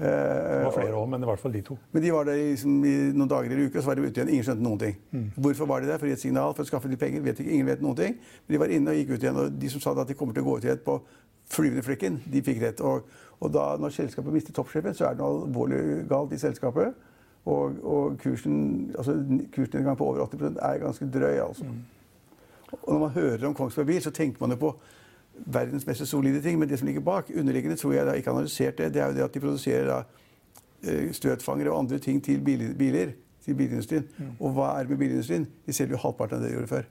Det 0.00 0.64
var 0.64 0.74
flere 0.74 0.96
òg, 0.96 1.08
men 1.12 1.24
i 1.24 1.28
hvert 1.28 1.42
fall 1.42 1.52
de 1.52 1.60
to. 1.66 1.76
Men 1.92 2.04
de 2.04 2.12
var 2.14 2.28
der 2.28 2.38
liksom, 2.40 2.76
i 2.88 2.94
noen 3.12 3.30
dager 3.30 3.52
eller 3.52 3.68
uker, 3.68 3.82
så 3.82 3.90
var 3.90 3.98
de 3.98 4.06
ute 4.06 4.16
igjen. 4.20 4.30
Ingen 4.32 4.46
skjønte 4.46 4.64
noen 4.64 4.80
ting. 4.80 4.94
Mm. 5.12 5.26
Hvorfor 5.44 5.68
var 5.68 5.82
de 5.82 5.90
der? 5.90 6.00
For 6.00 6.08
å 6.08 6.12
gi 6.12 6.16
et 6.16 6.22
signal, 6.22 6.54
for 6.56 6.64
å 6.64 6.70
skaffe 6.70 6.88
litt 6.88 7.02
penger? 7.02 7.24
Vet 7.26 7.42
ikke, 7.42 7.52
ingen 7.56 7.68
vet 7.68 7.82
noen 7.84 7.98
ting. 7.98 8.16
Men 8.46 8.54
de 8.54 8.60
var 8.62 8.72
inne 8.76 8.94
og 8.94 9.00
gikk 9.00 9.12
ut 9.12 9.26
igjen. 9.26 9.40
Og 9.42 9.58
de 9.60 9.72
som 9.72 9.84
sa 9.84 9.92
at 9.92 10.08
de 10.08 10.16
kommer 10.16 10.36
til 10.36 10.46
å 10.46 10.48
gå 10.48 10.56
ut 10.56 10.68
igjen 10.68 10.80
på 10.86 10.96
flyvende 11.50 11.84
flekken, 11.84 12.20
de 12.32 12.42
fikk 12.46 12.62
rett. 12.64 12.80
Og, 12.86 13.10
og 13.40 13.52
da, 13.52 13.66
når 13.82 13.96
selskapet 13.98 14.34
mister 14.34 14.56
toppsjefen, 14.56 14.96
så 14.96 15.08
er 15.08 15.18
det 15.18 15.24
noe 15.24 15.44
alvorlig 15.44 15.82
galt 16.10 16.32
i 16.32 16.40
selskapet. 16.40 17.06
Og, 17.50 17.76
og 17.84 18.16
kursen, 18.20 18.58
altså, 18.96 19.16
kursnedgang 19.52 19.96
på 19.98 20.08
over 20.12 20.24
80 20.28 20.60
er 20.60 20.80
ganske 20.84 21.08
drøy, 21.12 21.36
altså. 21.44 21.68
Mm. 21.68 21.80
Og 22.70 22.92
når 22.92 23.00
man 23.02 23.14
hører 23.16 23.46
om 23.48 23.54
Kongsberg 23.54 23.86
Bil, 23.86 24.02
så 24.02 24.12
tenker 24.14 24.40
man 24.40 24.54
jo 24.54 24.60
på 24.64 24.74
verdens 25.46 25.86
mest 25.86 26.06
solide 26.06 26.42
ting. 26.42 26.58
Men 26.58 26.68
det 26.68 26.78
som 26.78 26.86
ligger 26.88 27.04
bak, 27.04 27.30
underliggende 27.36 27.76
tror 27.76 27.92
jeg 27.96 28.06
da 28.06 28.12
ikke 28.18 28.30
analysert 28.30 28.78
det, 28.78 28.92
det 28.94 29.02
er 29.02 29.10
jo 29.10 29.18
det 29.18 29.26
at 29.26 29.34
de 29.34 29.40
produserer 29.40 29.90
da 29.90 29.98
eh, 30.84 31.12
støtfangere 31.12 31.72
og 31.72 31.78
andre 31.84 31.98
ting 31.98 32.22
til 32.24 32.40
biler. 32.40 33.12
Til 33.40 33.54
bilindustrien. 33.56 34.04
Mm. 34.18 34.32
Og 34.40 34.50
hva 34.52 34.74
er 34.76 34.84
det 34.84 34.92
med 34.92 34.98
bilindustrien? 35.00 35.46
De 35.66 35.72
selger 35.72 35.96
jo 35.96 36.02
halvparten 36.02 36.36
av 36.36 36.42
det 36.42 36.50
de 36.50 36.58
gjorde 36.58 36.68
før. 36.68 36.90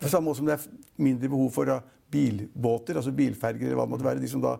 På 0.00 0.08
samme 0.08 0.30
måte 0.30 0.38
som 0.38 0.46
det 0.46 0.54
er 0.54 0.68
mindre 1.02 1.28
behov 1.28 1.50
for 1.52 1.68
da, 1.68 1.80
bilbåter, 2.10 2.96
altså 2.98 3.12
bilferger 3.14 3.68
eller 3.68 3.78
hva 3.78 3.86
det 3.86 3.92
måtte 3.92 4.06
være. 4.06 4.22
De 4.22 4.30
som 4.30 4.42
da 4.42 4.56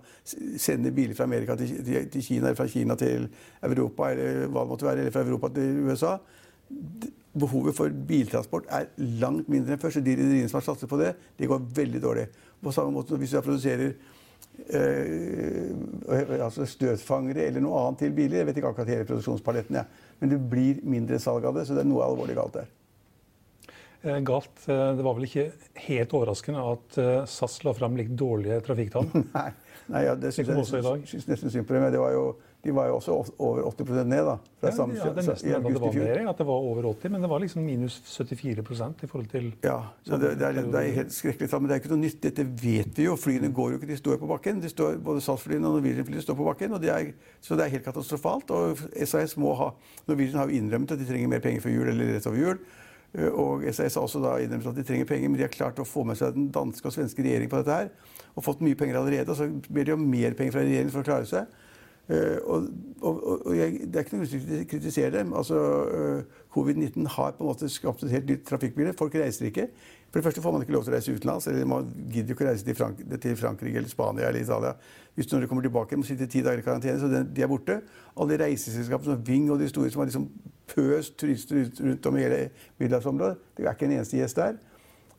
sender 0.60 0.94
biler 0.94 1.16
fra 1.18 1.26
Amerika 1.26 1.56
til, 1.58 1.72
til, 1.84 2.10
til 2.12 2.25
Kina, 2.25 2.50
eller 2.50 2.58
fra 2.58 2.68
Kina 2.70 2.96
til 2.99 3.26
Europa, 3.66 4.10
eller 4.12 4.46
hva 4.46 4.64
det 4.64 4.72
måtte 4.72 4.87
være, 4.87 5.04
eller 5.04 5.14
fra 5.14 5.25
Europa 5.26 5.50
til 5.56 5.80
USA. 5.88 6.12
Behovet 7.40 7.76
for 7.78 7.96
biltransport 8.08 8.70
er 8.75 8.90
langt 9.22 9.50
mindre 9.50 9.75
enn 9.75 9.82
før. 9.82 9.94
Så 9.94 10.04
de 10.04 10.14
rederiene 10.18 10.50
som 10.50 10.60
har 10.60 10.68
satset 10.68 10.90
på 10.90 11.00
det, 11.00 11.14
det 11.38 11.50
går 11.50 11.66
veldig 11.80 12.02
dårlig. 12.02 12.28
På 12.61 12.73
samme 12.75 12.93
måte 12.95 13.19
hvis 13.21 13.35
jeg 13.37 13.45
produserer 13.45 13.95
eh, 14.73 16.40
altså 16.40 16.67
støtfangere 16.69 17.47
eller 17.49 17.64
noe 17.64 17.81
annet 17.85 18.05
til 18.05 18.12
biler. 18.17 18.43
Jeg 18.43 18.50
vet 18.50 18.61
ikke 18.61 18.75
akkurat 18.75 18.93
hele 18.93 19.09
produksjonspaletten, 19.09 19.81
ja. 19.81 19.87
men 20.21 20.35
det 20.35 20.43
blir 20.52 20.85
mindre 20.85 21.21
salg 21.23 21.49
av 21.49 21.57
det, 21.57 21.67
så 21.69 21.76
det 21.76 21.85
er 21.85 21.90
noe 21.90 22.05
alvorlig 22.07 22.37
galt 22.38 22.61
der. 22.61 22.69
eh, 24.02 24.21
galt. 24.25 24.55
Det 24.67 25.07
var 25.07 25.17
vel 25.19 25.29
ikke 25.29 25.49
helt 25.87 26.17
overraskende 26.21 26.69
at 26.75 27.00
SAS 27.29 27.61
la 27.64 27.76
fram 27.76 27.97
litt 28.00 28.12
dårlige 28.17 28.61
trafikktall? 28.69 29.09
Nei, 29.37 29.50
Nei 29.90 30.04
ja, 30.06 30.14
det 30.14 30.32
syns 30.35 30.49
jeg, 30.49 31.26
nesten 31.28 31.52
synd 31.52 31.66
på 31.68 31.76
dem. 31.76 31.90
Jo 32.14 32.25
de 32.64 32.73
var 32.76 32.90
jo 32.90 32.97
også 32.99 33.12
over 33.38 33.62
80 33.62 34.04
ned. 34.04 34.25
da. 34.25 34.37
ja, 34.62 34.68
ja, 34.68 35.12
det 35.16 35.25
nesten 35.25 35.54
at 35.54 35.64
det 35.64 35.80
var 35.80 35.94
mer, 35.94 36.28
at 36.30 36.38
det 36.38 36.47
var 36.47 36.66
over 36.70 36.88
80, 36.90 37.12
men 37.12 37.23
det 37.23 37.30
var 37.30 37.40
liksom 37.40 37.62
minus 37.64 37.94
74% 38.04 39.04
i 39.04 39.06
forhold 39.06 39.28
til 39.32 39.54
Ja, 39.64 39.78
så 40.04 40.18
det, 40.20 40.35
det, 40.38 40.47
er, 40.47 40.52
det 40.52 40.82
er 40.82 40.92
helt 40.99 41.12
skrekkelig 41.12 41.50
tall. 41.50 41.62
Men 41.62 41.70
det 41.70 41.76
er 41.76 41.80
ikke 41.80 41.92
noe 41.94 42.02
nytt. 42.02 42.20
Dette 42.23 42.44
vet 42.44 42.99
vi 42.99 43.06
jo. 43.06 43.16
Flyene 43.16 43.52
går 43.52 43.70
jo 43.70 43.80
ikke, 43.80 43.88
de 43.88 43.97
står 43.97 44.20
på 44.20 44.28
bakken. 44.28 44.61
De 44.61 44.68
står, 44.68 45.00
både 45.04 45.25
SAS-flyene 45.25 45.64
og 45.64 45.78
Norwegian-flyene 45.78 46.26
står 46.26 46.37
på 46.37 46.49
bakken. 46.50 46.76
det 46.82 46.92
er, 46.92 47.12
Så 47.40 47.56
det 47.56 47.64
er 47.64 47.75
helt 47.78 47.88
katastrofalt. 47.88 48.50
Og 48.50 48.85
SAS 49.04 49.37
må 49.40 49.54
ha 49.56 49.73
Norwegian 50.06 50.42
har 50.42 50.52
jo 50.52 50.61
innrømmet 50.61 50.92
at 50.92 51.00
de 51.00 51.09
trenger 51.09 51.32
mer 51.32 51.40
penger 51.40 51.64
før 51.64 51.76
jul 51.78 51.88
eller 51.94 52.14
rett 52.14 52.28
over 52.28 52.44
jul. 52.44 52.61
Eh, 53.19 53.29
og 53.29 53.64
SAS 53.75 53.97
har 53.99 54.07
også 54.07 54.23
da 54.23 54.37
innrømmet 54.43 54.71
at 54.71 54.79
de 54.79 54.87
trenger 54.87 55.09
penger, 55.09 55.31
men 55.31 55.40
de 55.40 55.47
har 55.47 55.55
klart 55.55 55.81
å 55.83 55.88
få 55.88 56.05
med 56.07 56.19
seg 56.21 56.37
den 56.37 56.50
danske 56.55 56.87
og 56.87 56.95
svenske 56.95 57.25
regjeringen 57.25 57.52
på 57.52 57.62
dette 57.62 57.81
her. 57.81 57.90
Og 58.37 58.47
fått 58.47 58.62
mye 58.64 58.79
penger 58.79 59.00
allerede. 59.00 59.31
Og 59.33 59.38
så 59.38 59.50
ber 59.71 59.88
de 59.88 59.97
om 59.97 60.07
mer 60.07 60.37
penger 60.38 60.57
fra 60.57 60.64
regjeringen 60.67 60.95
for 60.95 61.02
å 61.02 61.11
klare 61.11 61.29
seg. 61.31 61.59
Uh, 62.11 62.38
og, 62.50 62.64
og, 63.07 63.19
og 63.47 63.52
jeg, 63.55 63.85
Det 63.87 64.00
er 64.00 64.02
ikke 64.02 64.19
noe 64.19 64.26
å 64.26 64.62
kritisere 64.67 65.11
dem. 65.14 65.29
Altså, 65.38 65.59
uh, 65.61 66.40
Covid-19 66.50 67.07
har 67.14 67.37
på 67.37 67.45
en 67.45 67.50
måte 67.52 67.69
skapt 67.71 68.02
et 68.02 68.14
helt 68.17 68.26
nytt 68.26 68.43
trafikkbilde. 68.49 68.97
Folk 68.99 69.14
reiser 69.14 69.47
ikke. 69.47 69.69
For 70.11 70.19
det 70.19 70.26
første 70.26 70.43
får 70.43 70.55
man 70.57 70.64
ikke 70.64 70.75
lov 70.75 70.87
til 70.87 70.90
å 70.90 70.97
reise 70.97 71.14
utenlands. 71.14 71.47
eller 71.47 71.69
Man 71.71 71.90
gidder 72.11 72.33
jo 72.33 72.35
ikke 72.35 72.49
å 72.49 72.50
reise 72.50 72.67
til, 72.67 72.75
Frank 72.75 72.99
til, 72.99 73.37
Frankrike 73.38 73.79
eller 73.79 73.93
Spania 73.93 74.26
eller 74.26 74.43
Italia. 74.43 74.73
Hvis 75.14 75.31
du 75.31 75.37
når 75.37 75.45
du 75.45 75.50
kommer 75.52 75.67
tilbake, 75.67 75.99
må 75.99 76.07
sitte 76.09 76.26
ti 76.26 76.43
dager 76.43 76.59
i 76.59 76.67
karantene, 76.67 76.99
så 76.99 77.11
de 77.23 77.45
er 77.45 77.50
borte. 77.50 77.79
Alle 78.19 78.40
reiseselskapene 78.43 79.14
som 79.14 79.23
Ving 79.26 79.47
og 79.55 79.62
de 79.62 79.71
store 79.71 79.93
som 79.95 80.02
har 80.02 80.11
liksom 80.11 80.26
pøst 80.71 81.17
turister 81.21 81.69
rundt 81.81 82.07
om 82.07 82.19
i 82.19 82.25
hele 82.25 82.41
middelhavsområdet. 82.79 83.37
Det 83.57 83.67
er 83.67 83.75
ikke 83.75 83.89
en 83.89 83.97
eneste 83.99 84.21
gjest 84.21 84.41
der. 84.41 84.59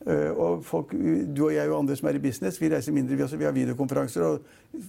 Uh, 0.01 0.31
og 0.33 0.65
folk, 0.65 0.95
Du 1.37 1.43
og 1.45 1.53
jeg 1.53 1.69
og 1.69 1.83
andre 1.83 1.95
som 1.95 2.07
er 2.09 2.17
i 2.17 2.23
business, 2.23 2.57
vi 2.61 2.71
reiser 2.73 2.95
mindre. 2.95 3.15
Vi, 3.15 3.23
også, 3.23 3.37
vi 3.37 3.45
har 3.45 3.55
videokonferanser, 3.55 4.23
og 4.25 4.39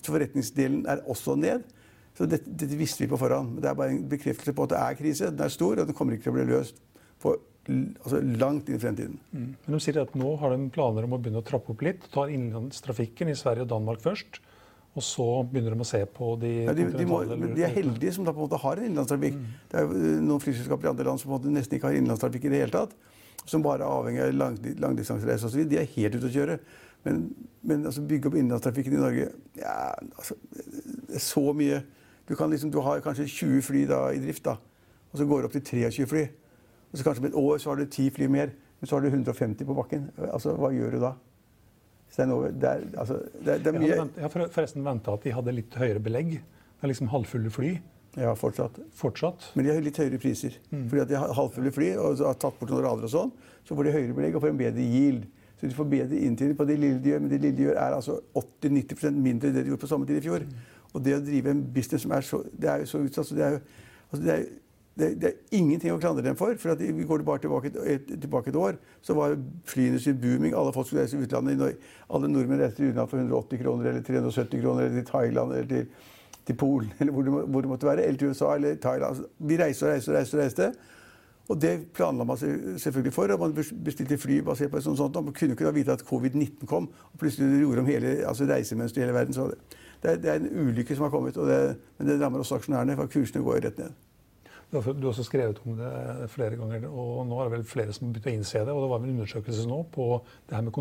forretningsdelen 0.06 0.86
er 0.88 1.04
også 1.06 1.36
ned. 1.36 1.66
Så 2.16 2.28
dette, 2.28 2.48
dette, 2.48 2.76
visste 2.76 3.04
vi 3.04 3.10
på 3.10 3.18
forhånd. 3.20 3.58
Det 3.60 3.68
er 3.68 3.76
bare 3.76 3.92
en 3.94 4.04
bekreftelse 4.08 4.54
på 4.56 4.66
at 4.66 4.72
det 4.72 4.80
er 4.80 4.98
krise. 4.98 5.30
Den 5.32 5.44
er 5.46 5.52
stor, 5.52 5.80
og 5.80 5.88
den 5.88 5.96
kommer 5.96 6.16
ikke 6.16 6.28
til 6.28 6.34
å 6.34 6.38
bli 6.38 6.48
løst 6.48 6.80
på, 7.22 7.34
altså 7.68 8.20
langt 8.40 8.68
inn 8.68 8.76
i 8.76 8.82
fremtiden. 8.82 9.20
Mm. 9.32 9.50
Men 9.64 9.76
de 9.76 9.80
sier 9.84 10.00
at 10.02 10.16
nå 10.18 10.34
har 10.40 10.54
de 10.54 10.70
planer 10.74 11.08
om 11.08 11.16
å 11.16 11.20
begynne 11.20 11.40
å 11.40 11.46
trappe 11.48 11.72
opp 11.72 11.84
litt. 11.84 12.08
Ta 12.12 12.26
innenlandstrafikken 12.28 13.32
i 13.32 13.36
Sverige 13.38 13.66
og 13.66 13.72
Danmark 13.72 14.04
først. 14.04 14.40
Og 14.92 15.04
så 15.04 15.24
begynner 15.48 15.72
de 15.72 15.80
å 15.80 15.88
se 15.88 16.02
på 16.04 16.34
de 16.42 16.50
ja, 16.66 16.74
de, 16.76 16.84
de, 16.92 17.04
må, 17.08 17.22
de, 17.24 17.62
er 17.64 17.72
heldige 17.72 18.12
som 18.12 18.26
da 18.26 18.34
på 18.34 18.42
en 18.42 18.44
måte 18.44 18.60
har 18.60 18.76
en 18.76 18.88
innenlandstrafikk. 18.90 19.38
Mm. 19.38 19.54
Det 19.70 19.80
er 19.80 19.94
eh, 19.96 20.18
noen 20.20 20.42
flyselskaper 20.42 20.88
i 20.88 20.90
andre 20.90 21.06
land 21.08 21.22
som 21.22 21.32
nesten 21.48 21.78
ikke 21.78 21.88
har 21.88 21.96
innenlandstrafikk 21.96 22.44
i 22.44 22.52
det 22.52 22.60
hele 22.66 22.74
tatt. 22.74 22.92
Som 23.48 23.64
bare 23.64 23.86
er 23.86 23.88
avhengig 23.88 24.20
av 24.26 24.34
lang, 24.36 24.58
langdistansereiser 24.84 25.48
osv. 25.48 25.64
De 25.70 25.80
er 25.80 25.88
helt 25.94 26.18
ute 26.18 26.28
å 26.28 26.34
kjøre. 26.34 26.58
Men, 27.06 27.24
men 27.66 27.88
altså, 27.88 28.04
bygge 28.06 28.28
opp 28.28 28.36
innenlandstrafikken 28.36 28.94
i 28.94 29.00
Norge 29.00 29.24
ja, 29.58 29.72
altså, 29.90 30.36
Det 30.54 31.16
er 31.18 31.24
så 31.24 31.42
mye 31.56 31.80
du, 32.28 32.36
liksom, 32.36 32.70
du, 32.70 32.78
har 32.84 33.00
kanskje 33.02 33.26
20 33.26 33.64
fly 33.66 33.80
da, 33.90 34.04
i 34.14 34.20
drift, 34.22 34.44
da, 34.46 34.54
og 35.10 35.18
så 35.18 35.24
går 35.26 35.42
det 35.42 35.48
opp 35.48 35.56
til 35.56 35.82
23 35.82 36.06
fly. 36.08 36.22
Og 36.92 37.00
så 37.00 37.04
kanskje 37.04 37.24
om 37.24 37.26
et 37.26 37.40
år 37.40 37.58
så 37.58 37.72
har 37.72 37.80
du 37.80 37.84
10 37.84 38.12
fly 38.14 38.28
mer, 38.30 38.52
men 38.78 38.88
så 38.88 38.96
har 38.96 39.02
du 39.02 39.08
150 39.10 39.66
på 39.66 39.74
bakken. 39.76 40.06
Altså, 40.30 40.54
Hva 40.56 40.70
gjør 40.72 40.94
du 40.94 41.00
da? 41.02 41.10
Det, 42.12 42.68
er, 42.68 42.82
altså, 43.00 43.22
det, 43.40 43.58
det 43.64 43.70
er 43.70 43.78
mye 43.78 43.94
Jeg 43.94 44.24
har 44.26 44.32
forresten 44.52 44.84
venta 44.84 45.14
at 45.16 45.24
de 45.24 45.32
hadde 45.32 45.54
litt 45.56 45.76
høyere 45.80 46.02
belegg. 46.02 46.34
Det 46.42 46.84
er 46.84 46.92
liksom 46.92 47.08
halvfulle 47.12 47.52
fly. 47.52 47.70
Ja, 48.20 48.34
fortsatt. 48.36 48.76
fortsatt. 48.92 49.46
Men 49.56 49.64
de 49.64 49.72
har 49.72 49.84
litt 49.84 49.96
høyere 49.96 50.18
priser. 50.20 50.58
Mm. 50.68 50.88
Fordi 50.90 51.04
at 51.06 51.12
de 51.12 51.16
har 51.16 51.32
halvfulle 51.38 51.72
fly 51.72 51.94
og 51.96 52.20
har 52.20 52.36
tatt 52.36 52.58
bort 52.58 52.74
noen 52.74 52.84
rader 52.84 53.08
og 53.08 53.12
sånn, 53.14 53.32
så 53.64 53.78
får 53.78 53.88
de 53.88 53.94
høyere 53.94 54.16
belegg 54.18 54.36
og 54.36 54.44
får 54.44 54.52
en 54.52 54.60
bedre 54.60 54.84
yield. 54.84 55.24
Så 55.56 55.70
de 55.70 55.78
får 55.78 55.88
bedre 55.88 56.20
inntjening 56.26 56.58
på 56.58 56.66
det 56.68 56.76
lille 56.82 57.00
de 57.00 57.14
gjør. 57.14 57.22
Men 57.24 57.32
det 57.32 57.40
lille 57.40 57.56
de 57.56 57.66
gjør, 57.68 57.78
er 57.80 57.96
altså 57.96 58.18
80-90% 58.36 59.22
mindre 59.28 59.48
enn 59.48 59.56
det 59.56 59.64
de 59.64 59.72
gjorde 59.72 59.84
på 59.86 59.92
samme 59.94 60.08
tid 60.10 60.20
i 60.20 60.24
fjor. 60.26 60.44
Mm. 60.44 60.68
Og 60.92 61.06
det 61.06 61.16
å 61.16 61.22
drive 61.24 61.54
en 61.54 61.62
business 61.72 62.04
som 62.04 62.12
er 62.12 62.26
så, 62.28 62.42
det 62.52 62.68
er 62.68 62.82
jo 62.82 62.90
så 62.90 63.00
utsatt 63.06 63.30
så 63.30 63.38
det 63.38 63.46
er 63.46 63.56
jo 63.56 63.62
altså 64.12 64.22
det 64.26 64.34
er, 64.34 64.44
det, 64.98 65.08
det 65.22 65.28
er 65.28 65.56
ingenting 65.56 65.94
å 65.94 65.98
klandre 66.00 66.24
dem 66.24 66.36
for. 66.36 66.54
for 66.60 66.76
vi 66.76 67.06
Går 67.08 67.24
bare 67.24 67.40
tilbake 67.40 67.72
et, 67.88 68.10
tilbake 68.20 68.52
et 68.52 68.56
år, 68.60 68.78
så 69.00 69.16
var 69.16 69.38
flyindustrien 69.68 70.18
booming. 70.20 70.54
Alle 70.54 70.72
folk 70.72 70.86
skulle 70.86 71.06
reise 71.06 71.16
til 71.16 71.24
utlandet. 71.24 71.78
Alle 72.12 72.28
nordmenn 72.28 72.60
reiste 72.60 72.84
utenlands 72.84 73.10
for 73.10 73.22
180 73.22 73.62
kroner 73.62 73.88
eller 73.90 74.02
370 74.04 74.60
kroner 74.60 74.86
eller 74.86 75.00
til 75.00 75.08
Thailand 75.08 75.54
eller 75.56 75.70
til, 75.70 76.08
til 76.46 76.58
Polen 76.60 76.92
eller 77.00 77.12
hvor 77.12 77.22
det, 77.22 77.32
hvor 77.32 77.64
det, 77.64 77.70
måtte 77.72 77.88
være. 77.88 78.04
Eller 78.04 78.20
til 78.20 78.34
USA 78.34 78.54
eller 78.54 78.76
Thailand. 78.76 79.08
Altså, 79.08 79.30
vi 79.38 79.60
reiste 79.62 79.86
og 79.86 79.94
reiste 79.94 80.12
og 80.12 80.18
reiste. 80.18 80.36
og 80.36 80.42
reiste. 80.42 80.72
Og 81.48 81.58
det 81.60 81.72
planla 81.96 82.24
man 82.24 82.38
selvfølgelig 82.78 83.12
for. 83.12 83.32
og 83.32 83.40
Man 83.40 83.56
bestilte 83.84 84.18
fly 84.18 84.42
basert 84.44 84.70
på 84.70 84.76
et 84.76 84.84
sånt. 84.84 85.00
sånt 85.00 85.16
og 85.16 85.24
Man 85.24 85.34
kunne 85.34 85.56
ikke 85.56 85.72
vite 85.74 85.92
at 85.92 86.04
covid-19 86.04 86.66
kom 86.66 86.92
og 87.12 87.18
plutselig 87.18 87.64
gjorde 87.64 87.80
om 87.80 87.86
hele 87.86 88.28
altså 88.28 88.44
reisemønsteret 88.44 89.02
i 89.02 89.06
hele 89.06 89.16
verden. 89.18 89.34
Så 89.34 89.48
det 90.02 90.22
det 90.22 90.30
er, 90.30 90.34
en 90.34 90.68
ulykke 90.68 90.96
som 90.96 91.02
har 91.02 91.10
kommet, 91.10 91.34
det, 91.34 91.76
men 91.98 92.08
det 92.08 92.20
rammer 92.20 92.38
også 92.38 92.54
aksjonærene, 92.58 92.96
for 92.96 93.06
kursene 93.06 93.44
går 93.44 93.60
rett 93.64 93.78
ned. 93.78 93.92
Du 94.72 94.78
har 94.80 95.08
også 95.10 95.24
skrevet 95.26 95.58
om 95.66 95.76
det 95.76 96.30
flere 96.32 96.56
ganger, 96.56 96.86
og 96.88 97.26
nå 97.28 97.40
er 97.40 97.48
det 97.48 97.58
vel 97.58 97.64
flere 97.68 97.92
som 97.92 98.06
har 98.06 98.14
begynt 98.14 98.28
å 98.30 98.36
innse 98.38 98.62
det. 98.64 98.72
og 98.72 98.84
Det 98.84 98.90
var 98.92 99.02
vel 99.02 99.10
en 99.10 99.18
undersøkelse 99.18 99.66
nå 99.68 99.82
på 99.92 100.06
det 100.48 100.56
her 100.56 100.64
med 100.64 100.72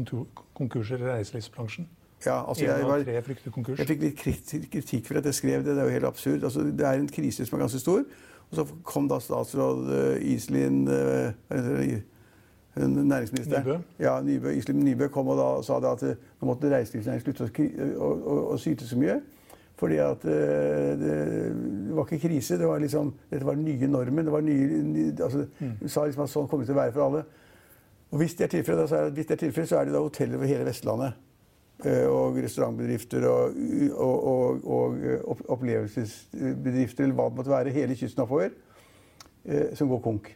konkurser 0.56 1.04
i 1.04 1.10
reiselivsbransjen. 1.10 1.90
Ja, 2.26 2.38
altså 2.48 2.66
jeg, 2.66 2.86
var, 2.86 3.02
jeg, 3.02 3.24
fikk 3.26 4.04
litt 4.06 4.52
kritikk 4.72 5.08
for 5.08 5.18
at 5.20 5.26
jeg 5.26 5.36
skrev 5.36 5.66
det. 5.66 5.74
Det 5.76 5.84
er 5.84 5.90
jo 5.90 5.96
helt 5.98 6.08
absurd. 6.08 6.44
Altså, 6.44 6.64
det 6.64 6.86
er 6.86 7.02
en 7.02 7.10
krise 7.10 7.46
som 7.46 7.58
er 7.58 7.66
ganske 7.66 7.82
stor. 7.82 8.06
Og 8.52 8.60
så 8.60 8.66
kom 8.88 9.08
da 9.10 9.18
statsråd 9.24 9.84
uh, 9.90 10.32
Iselin 10.34 10.84
uh, 10.88 11.32
næringsminister. 12.76 13.60
Nybø? 13.60 13.78
Ja, 14.00 14.22
Nybø, 14.22 14.50
Iselin 14.50 14.86
Nybø 14.86 15.08
kom 15.08 15.28
og 15.34 15.40
da 15.40 15.50
sa 15.66 15.80
at 15.92 16.04
eh, 16.08 16.16
nå 16.40 16.48
måtte 16.48 16.72
reiselivsnæringen 16.72 17.26
slutte 17.26 17.48
å, 17.98 18.08
å, 18.08 18.38
å, 18.54 18.58
syte 18.62 18.88
så 18.88 19.00
mye. 19.00 19.18
Fordi 19.82 19.98
at 19.98 20.22
det, 20.22 21.00
det, 21.02 21.96
var 21.96 22.06
ikke 22.06 22.28
krise. 22.28 22.58
Det 22.58 22.68
var 22.68 22.80
liksom, 22.80 23.14
dette 23.32 23.46
var 23.46 23.56
den 23.58 23.66
nye 23.66 23.88
normen. 23.88 24.26
det 24.26 24.34
var 24.34 24.42
nye, 24.46 24.82
ny, 24.84 25.06
altså, 25.10 25.48
mm. 25.60 25.88
sa 25.90 26.04
liksom 26.06 26.24
at 26.28 26.30
sånn 26.30 26.50
kommer 26.52 26.68
det 26.68 26.70
til 26.70 26.78
å 26.78 26.82
være 26.84 26.94
for 26.94 27.06
alle. 27.08 27.24
Og 28.12 28.22
Hvis 28.22 28.36
det 28.38 28.46
er 28.46 28.52
tilfellet, 28.54 28.92
så 28.92 29.00
er, 29.00 29.66
så 29.66 29.80
er 29.80 29.90
det 29.90 29.96
da 29.96 30.04
hoteller 30.04 30.38
over 30.38 30.52
hele 30.52 30.68
Vestlandet. 30.68 31.18
Og 32.12 32.38
restaurantbedrifter 32.38 33.26
og, 33.26 33.56
og, 33.98 34.68
og, 34.70 35.42
opplevelsesbedrifter 35.56 37.08
eller 37.08 37.18
hva 37.18 37.26
det 37.32 37.40
måtte 37.40 37.56
være. 37.56 37.74
Hele 37.74 37.98
kysten 37.98 38.22
oppover. 38.22 38.54
Som 39.74 39.90
går 39.90 40.04
konk. 40.06 40.30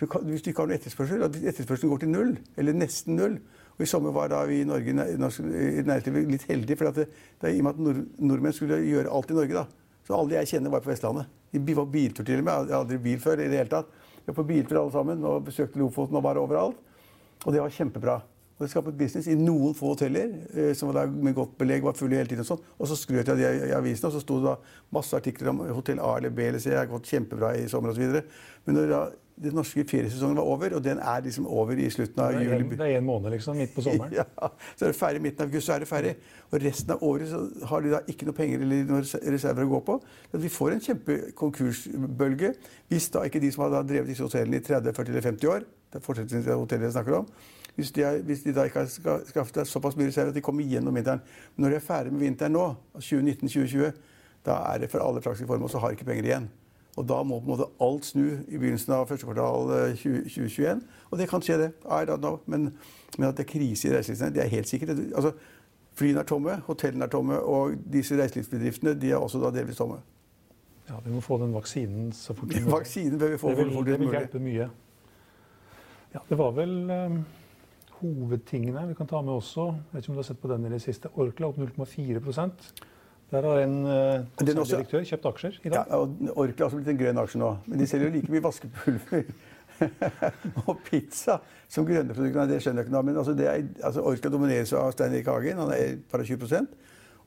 Hvis 0.00 0.42
du 0.42 0.50
ikke 0.50 0.64
har 0.64 0.72
noe 0.72 0.80
etterspørsel, 0.80 1.22
og 1.22 1.38
etterspørselen 1.44 1.92
går 1.92 2.02
til 2.02 2.10
null, 2.10 2.34
eller 2.58 2.74
nesten 2.74 3.20
null 3.20 3.38
og 3.76 3.84
I 3.84 3.88
sommer 3.88 4.12
var 4.12 4.28
da 4.32 4.42
vi 4.48 4.60
i 4.60 4.68
Norge 4.68 4.92
i 4.92 4.94
næringslivet 4.94 6.32
litt 6.34 6.46
heldige, 6.50 6.76
for 6.76 6.90
det, 6.96 7.06
det, 7.40 7.52
i 7.54 7.62
og 7.62 7.68
med 7.68 7.72
at 7.72 7.84
nord, 7.86 8.02
nordmenn 8.18 8.56
skulle 8.56 8.80
gjøre 8.84 9.12
alt 9.12 9.30
i 9.32 9.38
Norge. 9.38 9.62
da. 9.62 9.64
Så 10.06 10.16
alle 10.16 10.40
jeg 10.40 10.50
kjenner, 10.54 10.72
var 10.74 10.84
på 10.84 10.90
Vestlandet. 10.90 11.30
De 11.52 11.76
var 11.76 11.86
biltur 11.90 12.26
til 12.26 12.42
og 12.42 12.44
med. 12.44 12.52
Jeg 12.52 12.60
hadde 12.60 12.80
aldri 12.82 12.98
bil 12.98 13.20
før. 13.22 13.40
i 13.40 13.48
det 13.48 13.62
hele 13.62 13.72
tatt. 13.72 13.88
Vi 14.20 14.28
var 14.28 14.36
på 14.36 14.48
biltur 14.48 14.82
alle 14.82 14.92
sammen 14.92 15.24
og 15.24 15.44
besøkte 15.46 15.78
Lofoten 15.78 16.16
og 16.16 16.22
var 16.26 16.38
overalt. 16.38 16.76
Og 17.46 17.52
det 17.52 17.62
var 17.62 17.72
kjempebra. 17.72 18.20
Og 18.60 18.66
det 18.66 18.74
skapte 18.74 18.92
business 18.92 19.24
i 19.32 19.34
noen 19.40 19.72
få 19.72 19.94
hoteller 19.94 20.34
eh, 20.52 20.74
som 20.76 20.90
var 20.92 21.08
med 21.08 21.32
godt 21.32 21.54
belegg, 21.56 21.80
var 21.80 21.96
fulle 21.96 22.18
hele 22.18 22.28
tiden. 22.28 22.44
Og 22.44 22.50
sånn. 22.50 22.66
Og 22.76 22.90
så 22.90 22.98
skrøt 23.00 23.30
jeg 23.32 23.40
av 23.40 23.70
i 23.70 23.72
avisene, 23.72 24.10
og 24.10 24.18
så 24.18 24.20
sto 24.20 24.36
det 24.36 24.50
da 24.50 24.56
masse 24.92 25.16
artikler 25.16 25.48
om 25.54 25.62
hotell 25.72 26.02
A 26.04 26.10
eller 26.18 26.34
B 26.36 26.44
eller 26.44 26.60
C. 26.60 26.74
har 26.76 26.90
gått 26.90 27.08
kjempebra 27.08 27.54
i 27.56 27.64
sommer 27.72 27.94
osv. 27.94 28.18
Men 28.66 28.76
når 28.76 28.92
da 28.92 29.00
den 29.40 29.56
norske 29.56 29.84
feriesesongen 29.88 30.36
var 30.36 30.48
over, 30.52 30.76
og 30.76 30.84
den 30.84 30.98
er 30.98 31.24
liksom 31.24 31.46
over 31.48 31.78
i 31.80 31.88
slutten 31.92 32.22
av 32.22 32.36
juli. 32.36 32.76
Det 32.76 32.86
er 32.86 32.98
en 32.98 33.08
måned, 33.08 33.30
liksom, 33.34 33.56
midt 33.56 33.74
på 33.74 33.84
sommeren? 33.86 34.14
Ja. 34.20 34.26
Så 34.76 34.86
er 34.86 34.92
det 34.92 34.98
ferdig 34.98 35.22
midten 35.24 35.46
av 35.46 35.50
august, 35.50 35.66
så 35.66 35.74
er 35.76 35.84
det 35.84 35.88
ferdig. 35.88 36.14
Og 36.50 36.62
resten 36.64 36.94
av 36.94 37.02
året 37.06 37.30
så 37.30 37.40
har 37.70 37.84
de 37.84 37.92
da 37.94 38.00
ikke 38.10 38.28
noe 38.28 38.36
penger 38.36 38.64
eller 38.66 38.88
noen 38.88 39.04
reserver 39.34 39.66
å 39.66 39.72
gå 39.74 39.82
på. 39.88 39.98
Så 40.30 40.42
vi 40.44 40.52
får 40.52 40.76
en 40.76 40.86
kjempekonkursbølge 40.86 42.54
hvis 42.90 43.10
da 43.14 43.24
ikke 43.28 43.42
de 43.42 43.52
som 43.54 43.66
har 43.66 43.82
drevet 43.82 44.10
disse 44.10 44.26
hotellene 44.26 44.60
i 44.60 44.66
30, 44.66 44.92
40 44.96 45.14
eller 45.14 45.30
50 45.30 45.54
år 45.54 45.68
det 45.90 45.98
er 45.98 46.04
fortsettelsen 46.04 46.54
hotellet 46.54 46.86
jeg 46.86 46.94
snakker 46.94 47.16
om, 47.18 47.26
hvis 47.74 47.90
de, 47.96 48.02
er, 48.06 48.22
hvis 48.26 48.44
de, 48.44 48.52
da 48.54 48.66
ikke 48.68 48.84
har 48.84 49.22
skaffet 49.26 49.60
seg 49.60 49.68
såpass 49.70 49.96
mye 49.98 50.10
reserver 50.10 50.30
at 50.30 50.36
de 50.36 50.42
kommer 50.44 50.66
igjennom 50.66 50.94
vinteren 50.94 51.22
Men 51.56 51.64
når 51.64 51.74
de 51.74 51.78
er 51.78 51.84
ferdig 51.86 52.12
med 52.12 52.22
vinteren 52.26 52.54
nå, 52.54 52.64
2019-2020, 52.98 53.92
da 54.46 54.58
er 54.70 54.82
det 54.82 54.90
for 54.92 55.02
alle 55.02 55.22
praktiske 55.22 55.48
formål 55.48 55.70
så 55.72 55.82
har 55.82 55.90
de 55.90 55.98
ikke 55.98 56.08
penger 56.10 56.28
igjen. 56.28 56.48
Og 56.98 57.06
da 57.08 57.20
må 57.22 57.38
på 57.38 57.46
en 57.46 57.52
måte 57.54 57.68
alt 57.80 58.08
snu 58.08 58.24
i 58.26 58.58
begynnelsen 58.58 58.92
av 58.96 59.06
første 59.08 59.28
kvartal 59.28 59.70
2021. 60.00 60.66
Eh, 60.66 61.06
og 61.10 61.20
det 61.20 61.28
kan 61.30 61.44
skje, 61.44 61.58
det. 61.60 61.70
I 61.86 62.02
don't 62.08 62.22
know. 62.22 62.40
Men, 62.50 62.72
men 63.16 63.28
at 63.28 63.38
det 63.38 63.46
er 63.46 63.52
krise 63.52 63.88
i 63.88 63.94
reiselivsnæringen, 63.94 64.36
det 64.36 64.44
er 64.44 64.54
helt 64.56 64.68
sikkert. 64.68 64.98
Altså, 65.14 65.32
Flyene 66.00 66.22
er 66.22 66.24
tomme, 66.24 66.54
hotellene 66.64 67.04
er 67.04 67.12
tomme, 67.12 67.36
og 67.40 67.74
disse 67.92 68.16
reiselivsbedriftene 68.16 68.94
de 69.00 69.10
er 69.10 69.20
også 69.20 69.40
da 69.42 69.50
delvis 69.52 69.76
tomme. 69.76 69.98
Ja, 70.88 70.98
Vi 71.04 71.12
må 71.12 71.20
få 71.20 71.38
den 71.38 71.52
vaksinen 71.54 72.12
så 72.12 72.34
fort 72.34 72.52
som 72.52 72.62
mulig. 72.62 72.72
Vaksinen 72.78 73.18
bør 73.18 73.34
vi 73.34 73.38
få 73.38 73.50
det 73.50 73.58
vil, 73.58 73.74
det 73.86 73.98
vil 74.00 74.14
hjelpe 74.16 74.40
mye. 74.42 74.70
Ja, 76.14 76.22
Det 76.28 76.38
var 76.38 76.54
vel 76.56 76.72
um, 76.90 77.18
hovedtingene 78.00 78.86
vi 78.88 78.96
kan 78.98 79.06
ta 79.06 79.20
med 79.22 79.32
også. 79.32 79.66
Jeg 79.74 79.92
vet 79.92 80.02
ikke 80.02 80.12
om 80.12 80.16
du 80.16 80.22
har 80.22 80.28
sett 80.30 80.40
på 80.42 80.50
den 80.50 80.66
i 80.66 80.72
det 80.72 80.80
siste. 80.82 81.12
Orkla 81.14 81.50
opp 81.50 81.60
0,4 81.60 82.22
der 83.30 83.46
har 83.46 83.62
en 83.62 83.76
konserndirektør 84.38 85.06
kjøpt 85.12 85.30
aksjer 85.30 85.56
i 85.62 85.72
dag. 85.72 85.86
Ja, 85.86 86.00
og 86.00 86.34
Orkla 86.34 86.64
har 86.64 86.68
også 86.68 86.80
blitt 86.80 86.92
en 86.92 87.00
grønn 87.00 87.22
aksje 87.22 87.40
nå. 87.40 87.54
Men 87.70 87.82
de 87.82 87.88
selger 87.90 88.08
jo 88.10 88.14
like 88.16 88.32
mye 88.34 88.44
vaskepulver 88.44 89.32
og 90.66 90.80
pizza 90.84 91.38
som 91.70 91.86
grønne 91.88 92.12
produkter, 92.12 92.50
det 92.50 92.58
skjønner 92.60 92.82
jeg 92.82 92.90
ikke 92.90 92.94
noe 92.96 93.06
Men 93.06 93.20
altså, 93.22 93.32
det 93.38 93.46
er, 93.48 93.62
altså, 93.86 94.02
Orkla 94.04 94.32
domineres 94.34 94.74
av 94.76 94.90
Stein 94.92 95.14
Erik 95.14 95.30
Hagen. 95.30 95.62
Han 95.62 95.72
er 95.76 96.00
bare 96.10 96.26
20 96.26 96.66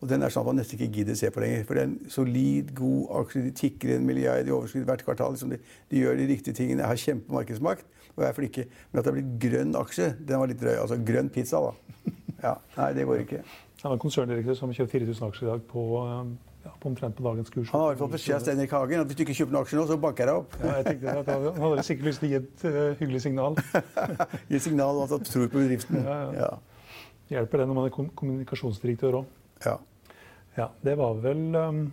og 0.03 0.09
den 0.11 0.19
er 0.19 0.31
sånn 0.33 0.43
at 0.43 0.49
man 0.49 0.57
nesten 0.59 0.75
ikke 0.75 0.97
gidder 0.97 1.15
se 1.15 1.29
på 1.31 1.39
lenger. 1.39 1.61
For 1.63 1.79
det 1.79 1.83
er 1.85 1.87
en 1.87 2.11
solid, 2.11 2.73
god 2.75 3.11
aksje. 3.21 3.43
De 3.45 3.51
tikker 3.55 3.93
en 3.95 4.03
milliard 4.03 4.49
i 4.49 4.51
overskudd 4.51 4.83
hvert 4.89 5.03
kvartal. 5.07 5.31
Liksom 5.31 5.53
de, 5.53 5.59
de, 5.63 6.01
gjør 6.01 6.17
de 6.19 6.25
riktige 6.27 6.57
tingene. 6.57 6.83
Jeg 6.83 6.91
har 6.91 6.99
kjempemarkedsmakt. 7.05 7.85
Og 8.11 8.25
jeg 8.25 8.27
er 8.27 8.35
flinke. 8.35 8.65
Men 8.91 8.99
at 8.99 9.05
det 9.05 9.13
har 9.13 9.15
blitt 9.15 9.37
grønn 9.45 9.77
aksje, 9.79 10.09
den 10.19 10.41
var 10.41 10.51
litt 10.51 10.59
drøy. 10.59 10.73
Altså 10.81 10.97
grønn 11.07 11.31
pizza, 11.31 11.63
da. 11.63 12.11
Ja, 12.43 12.57
Nei, 12.75 12.89
det 12.97 13.07
går 13.07 13.23
ikke. 13.23 13.39
Han 13.84 13.91
var 13.91 14.00
konserndirektør 14.00 14.56
som 14.56 14.72
kjøper 14.72 15.04
4000 15.04 15.28
aksjer 15.28 15.48
i 15.48 15.52
dag 15.52 15.63
på 15.67 15.84
ja, 16.63 16.72
på 16.80 16.89
omtrent 16.89 17.15
på 17.17 17.24
dagens 17.26 17.50
kurs. 17.52 17.69
Han 17.74 17.82
har 17.82 17.89
i 17.89 17.91
hvert 17.91 18.02
fall 18.04 18.12
beskjed 18.13 18.38
av 18.38 18.43
Stein 18.46 18.62
Hagen 18.72 19.02
at 19.02 19.10
hvis 19.10 19.17
du 19.19 19.24
ikke 19.26 19.36
kjøper 19.36 19.56
noen 19.56 19.65
aksjer 19.65 19.80
nå, 19.80 19.86
så 19.89 19.98
banker 20.00 20.30
jeg 20.30 20.43
opp. 20.43 20.54
Ja, 20.62 20.76
jeg 20.80 20.86
tenkte 20.88 21.15
at 21.19 21.32
Han 21.34 21.65
hadde 21.65 21.84
sikkert 21.88 22.08
lyst 22.08 22.24
til 22.24 22.30
å 22.30 22.32
gi 22.32 22.38
et 22.39 22.63
uh, 22.63 22.78
hyggelig 23.02 23.22
signal. 23.26 23.58
gi 24.50 24.60
et 24.60 24.63
signal 24.63 25.02
om 25.02 25.04
at 25.04 25.15
han 25.17 25.28
tror 25.28 25.50
på 25.52 25.60
bedriften. 25.60 26.00
Ja, 26.00 26.22
ja. 26.38 26.54
Hjelper 27.34 27.63
det 27.63 27.67
når 27.67 27.80
man 27.80 27.89
er 27.89 27.96
kommunikasjonsdirektør 28.22 29.19
òg. 29.19 29.36
Ja. 29.65 29.76
ja. 30.56 30.69
Det 30.88 30.96
var 31.00 31.19
vel 31.26 31.43
um, 31.52 31.84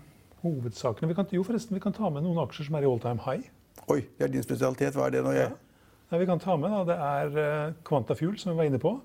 hovedsakene. 0.45 1.11
Vi 1.11 1.19
kan, 1.19 1.27
jo, 1.35 1.43
forresten, 1.47 1.75
vi 1.75 1.83
kan 1.83 1.97
ta 1.97 2.13
med 2.15 2.23
noen 2.27 2.39
aksjer 2.45 2.71
som 2.71 2.79
er 2.79 2.87
i 2.87 2.91
all 2.93 3.03
time 3.03 3.27
high. 3.27 3.51
Oi, 3.91 4.05
det 4.15 4.29
er 4.29 4.35
din 4.37 4.47
spesialitet. 4.47 4.95
Hva 4.95 5.11
er 5.11 5.19
det 5.19 5.27
nå? 5.27 5.35
Jeg... 5.35 5.51
Ja. 5.51 6.23
vi 6.23 6.31
kan 6.31 6.43
ta 6.43 6.55
med 6.61 6.71
da, 6.71 6.85
Det 6.93 7.01
er 7.11 7.35
uh, 7.35 7.79
Quantafuel, 7.87 8.39
som 8.39 8.55
vi 8.55 8.63
var 8.63 8.71
inne 8.71 8.83
på. 8.83 9.01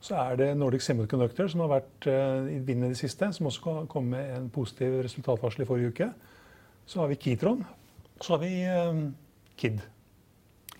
Så 0.00 0.16
er 0.16 0.36
det 0.40 0.48
Nordic 0.56 0.84
Semiconductor, 0.86 1.48
som 1.52 1.60
har 1.64 1.74
vært 1.74 2.08
uh, 2.08 2.48
i 2.48 2.58
vinden 2.64 2.88
i 2.88 2.94
det 2.94 3.00
siste, 3.00 3.28
som 3.36 3.50
også 3.50 3.84
kom 3.92 4.12
med 4.14 4.30
en 4.36 4.48
positiv 4.52 5.00
resultatvarsel 5.04 5.64
i 5.64 5.68
forrige 5.68 5.92
uke. 5.92 6.10
Så 6.88 7.02
har 7.02 7.10
vi 7.10 7.18
Kitron. 7.20 7.64
Så 8.20 8.34
har 8.34 8.40
vi 8.40 8.52
uh, 8.64 9.02
Kid. 9.60 9.82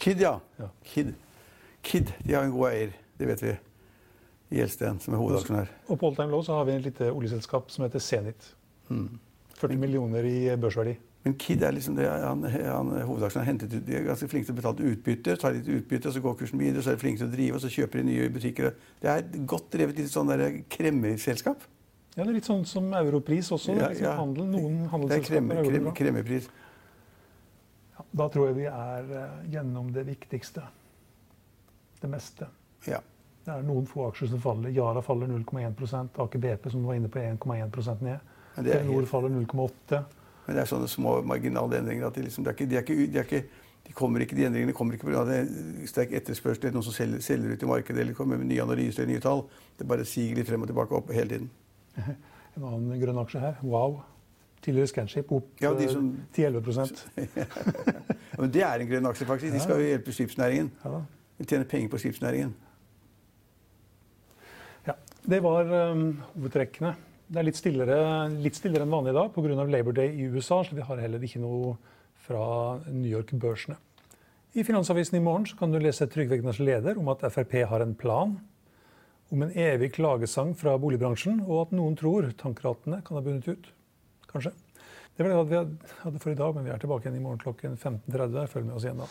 Kid, 0.00 0.22
ja. 0.24 0.38
ja. 0.58 0.70
Kid. 0.84 1.12
Kid, 1.84 2.12
de 2.24 2.32
har 2.32 2.48
en 2.48 2.54
god 2.54 2.70
eier. 2.70 2.96
Det 3.20 3.28
vet 3.28 3.44
vi. 3.44 3.56
Gjelsten, 4.50 4.98
som 5.04 5.14
er 5.14 5.20
hovedaksjonær. 5.20 5.68
Og 5.92 6.00
på 6.00 6.08
all 6.08 6.16
time 6.16 6.32
low 6.32 6.40
så 6.42 6.56
har 6.56 6.64
vi 6.66 6.78
en 6.78 6.82
lite 6.82 7.12
oljeselskap 7.12 7.68
som 7.70 7.84
heter 7.84 8.02
Zenit. 8.02 8.48
Mm. 8.88 9.20
40 9.60 9.78
millioner 9.78 10.26
i 10.26 10.56
børsverdi. 10.56 10.96
Men 11.22 11.34
Kid 11.36 11.62
er 11.62 11.74
liksom 11.76 11.96
det, 11.98 12.06
han, 12.08 12.44
han 12.48 12.92
hovedaksjen 13.04 13.42
har 13.42 13.48
hentet 13.50 13.74
ut, 13.74 13.82
de 13.84 13.96
er 13.98 14.06
ganske 14.06 14.28
flinke 14.30 14.48
til 14.48 14.54
å 14.54 14.60
betale 14.60 14.92
utbytte. 14.94 15.34
tar 15.36 15.52
litt 15.52 15.66
utbytte, 15.68 16.12
Så 16.12 16.22
går 16.24 16.38
kursen 16.40 16.58
videre, 16.58 16.82
så 16.82 16.92
er 16.92 16.96
de 16.96 17.02
flinke 17.02 17.20
til 17.20 17.28
å 17.28 17.34
drive, 17.34 17.58
og 17.58 17.60
så 17.60 17.72
kjøper 17.74 18.00
de 18.00 18.04
nye 18.08 18.28
butikker. 18.32 18.70
Det 19.02 19.10
er 19.12 19.26
godt 19.52 19.68
drevet 19.74 20.00
litt 20.00 20.08
sånn 20.12 20.32
kremmerselskap. 20.72 21.66
Ja, 22.16 22.24
det 22.24 22.30
er 22.30 22.38
litt 22.38 22.48
sånn 22.48 22.64
som 22.66 22.88
Europris 22.96 23.50
også. 23.52 23.76
Ja, 23.76 23.90
ja. 23.94 24.14
Handel, 24.16 24.48
noen 24.48 24.86
handelsselskaper 24.90 25.52
det 25.52 25.58
er 25.60 25.68
krem, 25.68 25.90
kremmerpris. 25.98 26.48
Ja, 27.98 28.06
da 28.22 28.28
tror 28.32 28.48
jeg 28.48 28.56
vi 28.56 28.66
er 28.70 29.12
uh, 29.12 29.42
gjennom 29.52 29.92
det 29.92 30.06
viktigste. 30.08 30.64
Det 32.00 32.08
meste. 32.10 32.48
Ja. 32.88 33.02
Det 33.44 33.52
er 33.52 33.66
noen 33.66 33.84
få 33.88 34.06
aksjer 34.08 34.32
som 34.32 34.40
faller. 34.40 34.72
Yara 34.72 35.04
faller 35.04 35.28
0,1% 35.28 36.16
Aker 36.24 36.42
BP 36.42 36.70
som 36.72 36.80
du 36.80 36.88
var 36.88 36.96
inne 36.96 37.12
på 37.12 37.20
1,1% 37.20 38.08
ned. 38.08 38.32
Telenor 38.56 39.02
helt... 39.02 39.12
faller 39.12 39.36
0,8 39.36 40.00
men 40.46 40.56
det 40.56 40.62
er 40.62 40.70
sånne 40.70 40.88
små 40.90 41.18
marginale 41.26 41.80
endringer 41.80 42.08
at 42.08 42.16
de, 42.16 42.24
liksom, 42.26 42.46
de, 42.46 42.54
ikke, 42.54 42.68
de, 42.70 42.78
ikke, 42.80 42.96
de, 43.00 43.24
ikke, 43.24 43.42
de, 43.86 43.94
kommer 43.96 44.24
ikke, 44.24 44.36
de 44.38 44.46
endringene 44.48 44.74
kommer 44.76 44.96
ikke 44.96 45.10
pga. 45.10 45.42
sterk 45.90 46.14
etterspørsel 46.18 46.68
eller 46.68 46.78
noen 46.78 46.86
som 46.88 46.96
selger, 46.96 47.24
selger, 47.24 47.54
ut 47.54 47.66
i 47.66 47.70
markedet 47.70 48.04
eller 48.04 48.16
kommer 48.18 48.40
med 48.40 48.50
nye 48.50 48.62
analyser 48.64 49.04
eller 49.04 49.14
nye 49.14 49.24
tall. 49.24 49.44
Det 49.78 49.88
bare 49.88 50.06
siger 50.08 50.38
litt 50.38 50.48
frem 50.48 50.66
og 50.66 50.72
tilbake 50.72 50.96
opp 50.98 51.14
hele 51.14 51.36
tiden. 51.36 51.50
En 52.58 52.64
annen 52.66 52.98
grønn 52.98 53.18
aksje 53.20 53.40
her. 53.40 53.60
Wow. 53.62 54.00
Tidligere 54.60 54.90
Scanship 54.90 55.30
opp 55.32 55.60
ja, 55.62 55.70
som, 55.88 56.08
10-11 56.36 56.88
ja, 57.38 57.44
Men 58.36 58.50
det 58.52 58.64
er 58.66 58.82
en 58.82 58.90
grønn 58.90 59.06
aksje, 59.08 59.28
faktisk. 59.28 59.54
De 59.54 59.62
skal 59.62 59.80
jo 59.80 59.86
hjelpe 59.86 60.12
skipsnæringen. 60.12 60.72
De 61.38 61.46
tjener 61.46 61.64
penger 61.70 61.88
på 61.92 62.00
skipsnæringen. 62.02 62.52
Ja, 64.88 64.98
Det 65.24 65.40
var 65.42 65.70
um, 65.92 66.20
hovedtrekkene. 66.34 66.92
Det 67.30 67.38
er 67.38 67.46
litt 67.46 67.58
stillere, 67.60 67.96
litt 68.42 68.56
stillere 68.58 68.82
enn 68.82 68.90
vanlig 68.90 69.12
i 69.12 69.16
dag 69.20 69.28
pga. 69.30 69.64
Labor 69.70 69.94
Day 69.94 70.16
i 70.18 70.26
USA, 70.26 70.64
så 70.66 70.74
vi 70.74 70.82
har 70.82 70.98
heller 70.98 71.22
ikke 71.22 71.38
noe 71.38 71.76
fra 72.26 72.42
New 72.90 73.06
York-børsene. 73.06 73.76
I 74.58 74.64
Finansavisen 74.66 75.20
i 75.20 75.22
morgen 75.22 75.46
kan 75.58 75.70
du 75.70 75.78
lese 75.78 76.08
Trygve 76.10 76.40
Egners 76.40 76.58
leder 76.58 76.98
om 76.98 77.06
at 77.12 77.22
Frp 77.30 77.54
har 77.70 77.84
en 77.84 77.94
plan 77.94 78.34
om 79.30 79.44
en 79.46 79.54
evig 79.54 79.92
klagesang 79.94 80.56
fra 80.58 80.74
boligbransjen, 80.82 81.44
og 81.46 81.68
at 81.68 81.76
noen 81.78 81.94
tror 81.94 82.26
tankratene 82.40 82.98
kan 83.06 83.20
ha 83.20 83.22
bundet 83.22 83.46
ut. 83.46 83.70
Kanskje. 84.32 84.50
Det 85.14 85.22
var 85.22 85.30
det 85.36 85.46
vi 85.52 85.62
hadde 86.02 86.24
for 86.24 86.34
i 86.34 86.38
dag, 86.42 86.56
men 86.56 86.66
vi 86.66 86.74
er 86.74 86.82
tilbake 86.82 87.06
igjen 87.06 87.22
i 87.22 87.24
morgen 87.28 87.38
klokken 87.46 87.78
15.30. 87.78 88.50
Følg 88.50 88.66
med 88.66 88.74
oss 88.74 88.90
igjen 88.90 89.04
da. 89.04 89.10